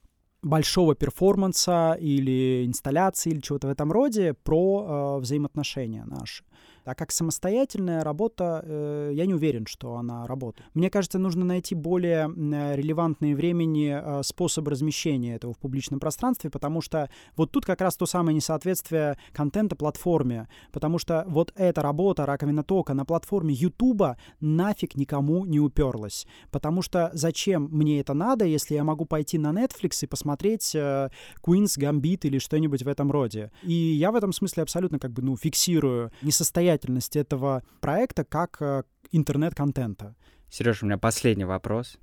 большого 0.42 0.94
перформанса 0.94 1.96
или 2.00 2.64
инсталляции 2.66 3.30
или 3.30 3.40
чего-то 3.40 3.66
в 3.68 3.70
этом 3.70 3.90
роде 3.90 4.34
про 4.34 5.16
э, 5.16 5.20
взаимоотношения 5.20 6.04
наши. 6.04 6.44
А 6.88 6.94
как 6.94 7.12
самостоятельная 7.12 8.02
работа, 8.02 8.62
э, 8.64 9.10
я 9.12 9.26
не 9.26 9.34
уверен, 9.34 9.66
что 9.66 9.96
она 9.96 10.26
работает. 10.26 10.66
Мне 10.72 10.88
кажется, 10.88 11.18
нужно 11.18 11.44
найти 11.44 11.74
более 11.74 12.28
релевантные 12.28 13.36
времени 13.36 13.94
э, 13.94 14.22
способы 14.22 14.70
размещения 14.70 15.34
этого 15.34 15.52
в 15.52 15.58
публичном 15.58 16.00
пространстве, 16.00 16.48
потому 16.48 16.80
что 16.80 17.10
вот 17.36 17.50
тут 17.50 17.66
как 17.66 17.82
раз 17.82 17.96
то 17.96 18.06
самое 18.06 18.34
несоответствие 18.34 19.18
контента 19.34 19.76
платформе, 19.76 20.48
потому 20.72 20.98
что 20.98 21.24
вот 21.28 21.52
эта 21.56 21.82
работа 21.82 22.24
раковина 22.24 22.64
тока 22.64 22.94
на 22.94 23.04
платформе 23.04 23.52
Ютуба 23.52 24.16
нафиг 24.40 24.96
никому 24.96 25.44
не 25.44 25.60
уперлась, 25.60 26.26
потому 26.50 26.80
что 26.80 27.10
зачем 27.12 27.68
мне 27.70 28.00
это 28.00 28.14
надо, 28.14 28.46
если 28.46 28.76
я 28.76 28.84
могу 28.84 29.04
пойти 29.04 29.36
на 29.36 29.50
Netflix 29.50 29.98
и 30.02 30.06
посмотреть 30.06 30.74
э, 30.74 31.10
Queen's 31.46 31.78
Gambit 31.78 32.20
или 32.22 32.38
что-нибудь 32.38 32.82
в 32.82 32.88
этом 32.88 33.12
роде. 33.12 33.50
И 33.62 33.74
я 33.74 34.10
в 34.10 34.16
этом 34.16 34.32
смысле 34.32 34.62
абсолютно 34.62 34.98
как 34.98 35.12
бы, 35.12 35.20
ну, 35.20 35.36
фиксирую 35.36 36.12
несостоятельность 36.22 36.77
самостоятельность 36.78 37.16
этого 37.16 37.62
проекта 37.80 38.24
как 38.24 38.60
э, 38.60 38.82
интернет-контента. 39.10 40.14
Сереж, 40.50 40.82
у 40.82 40.86
меня 40.86 40.98
последний 40.98 41.44
вопрос. 41.44 41.98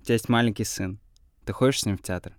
У 0.00 0.04
тебя 0.04 0.14
есть 0.14 0.28
маленький 0.28 0.64
сын. 0.64 1.00
Ты 1.44 1.52
ходишь 1.52 1.80
с 1.80 1.86
ним 1.86 1.96
в 1.96 2.02
театр? 2.02 2.36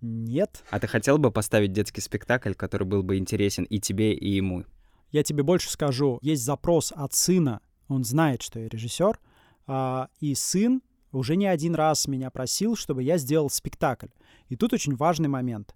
Нет. 0.00 0.64
А 0.70 0.80
ты 0.80 0.86
хотел 0.86 1.18
бы 1.18 1.30
поставить 1.30 1.72
детский 1.72 2.00
спектакль, 2.00 2.54
который 2.54 2.86
был 2.86 3.02
бы 3.02 3.18
интересен 3.18 3.64
и 3.64 3.78
тебе, 3.78 4.14
и 4.14 4.30
ему? 4.30 4.64
Я 5.10 5.22
тебе 5.22 5.42
больше 5.42 5.70
скажу. 5.70 6.18
Есть 6.22 6.44
запрос 6.44 6.92
от 6.94 7.12
сына. 7.12 7.60
Он 7.88 8.04
знает, 8.04 8.42
что 8.42 8.58
я 8.58 8.68
режиссер. 8.68 9.18
А, 9.66 10.08
и 10.20 10.34
сын 10.34 10.82
уже 11.12 11.36
не 11.36 11.46
один 11.46 11.74
раз 11.74 12.08
меня 12.08 12.30
просил, 12.30 12.76
чтобы 12.76 13.02
я 13.02 13.18
сделал 13.18 13.50
спектакль. 13.50 14.08
И 14.48 14.56
тут 14.56 14.72
очень 14.72 14.96
важный 14.96 15.28
момент. 15.28 15.74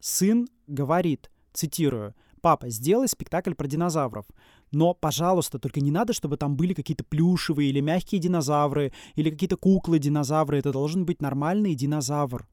Сын 0.00 0.46
говорит, 0.66 1.30
цитирую, 1.52 2.14
«Папа, 2.46 2.68
сделай 2.68 3.08
спектакль 3.08 3.54
про 3.54 3.66
динозавров. 3.66 4.24
Но, 4.72 4.94
пожалуйста, 4.94 5.58
только 5.58 5.80
не 5.80 5.90
надо, 5.90 6.12
чтобы 6.12 6.36
там 6.36 6.56
были 6.56 6.74
какие-то 6.74 7.04
плюшевые 7.04 7.70
или 7.70 7.80
мягкие 7.80 8.20
динозавры, 8.20 8.92
или 9.14 9.30
какие-то 9.30 9.56
куклы-динозавры. 9.56 10.58
Это 10.58 10.72
должен 10.72 11.04
быть 11.04 11.22
нормальный 11.22 11.74
динозавр. 11.74 12.48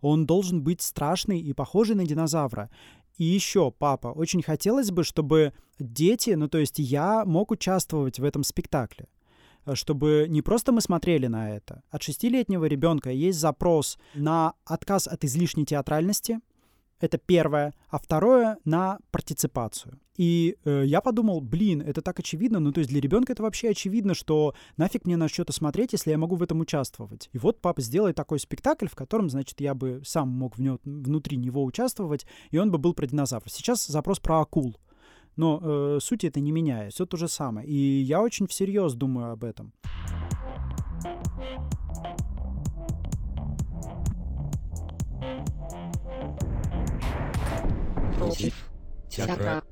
Он 0.00 0.26
должен 0.26 0.62
быть 0.62 0.82
страшный 0.82 1.40
и 1.40 1.52
похожий 1.52 1.96
на 1.96 2.06
динозавра. 2.06 2.70
И 3.16 3.24
еще, 3.24 3.70
папа, 3.70 4.08
очень 4.08 4.42
хотелось 4.42 4.90
бы, 4.90 5.02
чтобы 5.02 5.54
дети, 5.78 6.30
ну 6.30 6.48
то 6.48 6.58
есть 6.58 6.78
я 6.78 7.24
мог 7.24 7.50
участвовать 7.50 8.18
в 8.18 8.24
этом 8.24 8.44
спектакле 8.44 9.08
чтобы 9.74 10.26
не 10.28 10.42
просто 10.42 10.70
мы 10.70 10.80
смотрели 10.80 11.26
на 11.26 11.50
это. 11.50 11.82
От 11.90 12.02
шестилетнего 12.02 12.66
ребенка 12.66 13.10
есть 13.10 13.40
запрос 13.40 13.98
на 14.14 14.54
отказ 14.64 15.08
от 15.08 15.24
излишней 15.24 15.64
театральности, 15.64 16.38
это 17.00 17.18
первое. 17.18 17.74
А 17.88 17.98
второе— 17.98 18.58
на 18.64 18.98
партиципацию. 19.10 19.98
И 20.16 20.56
э, 20.64 20.84
я 20.86 21.00
подумал, 21.00 21.40
блин, 21.40 21.82
это 21.82 22.00
так 22.00 22.18
очевидно. 22.18 22.58
Ну, 22.58 22.72
то 22.72 22.80
есть 22.80 22.90
для 22.90 23.00
ребенка 23.00 23.32
это 23.32 23.42
вообще 23.42 23.70
очевидно, 23.70 24.14
что 24.14 24.54
нафиг 24.76 25.04
мне 25.04 25.16
на 25.16 25.28
что-то 25.28 25.52
смотреть, 25.52 25.92
если 25.92 26.10
я 26.10 26.18
могу 26.18 26.36
в 26.36 26.42
этом 26.42 26.60
участвовать. 26.60 27.28
И 27.32 27.38
вот 27.38 27.60
папа 27.60 27.82
сделает 27.82 28.16
такой 28.16 28.40
спектакль, 28.40 28.86
в 28.88 28.94
котором, 28.94 29.28
значит, 29.28 29.60
я 29.60 29.74
бы 29.74 30.02
сам 30.04 30.28
мог 30.28 30.56
в 30.56 30.60
него, 30.60 30.78
внутри 30.84 31.36
него 31.36 31.64
участвовать, 31.64 32.26
и 32.50 32.58
он 32.58 32.70
бы 32.70 32.78
был 32.78 32.94
про 32.94 33.06
динозавров. 33.06 33.52
Сейчас 33.52 33.86
запрос 33.86 34.18
про 34.18 34.40
акул. 34.40 34.76
Но 35.36 35.60
э, 35.62 35.98
суть 36.00 36.24
это 36.24 36.40
не 36.40 36.50
меняет. 36.50 36.94
Все 36.94 37.04
то 37.04 37.18
же 37.18 37.28
самое. 37.28 37.68
И 37.68 38.00
я 38.00 38.22
очень 38.22 38.46
всерьез 38.46 38.94
думаю 38.94 39.32
об 39.32 39.44
этом. 39.44 39.72
Против 48.16 48.54
театра 49.08 49.62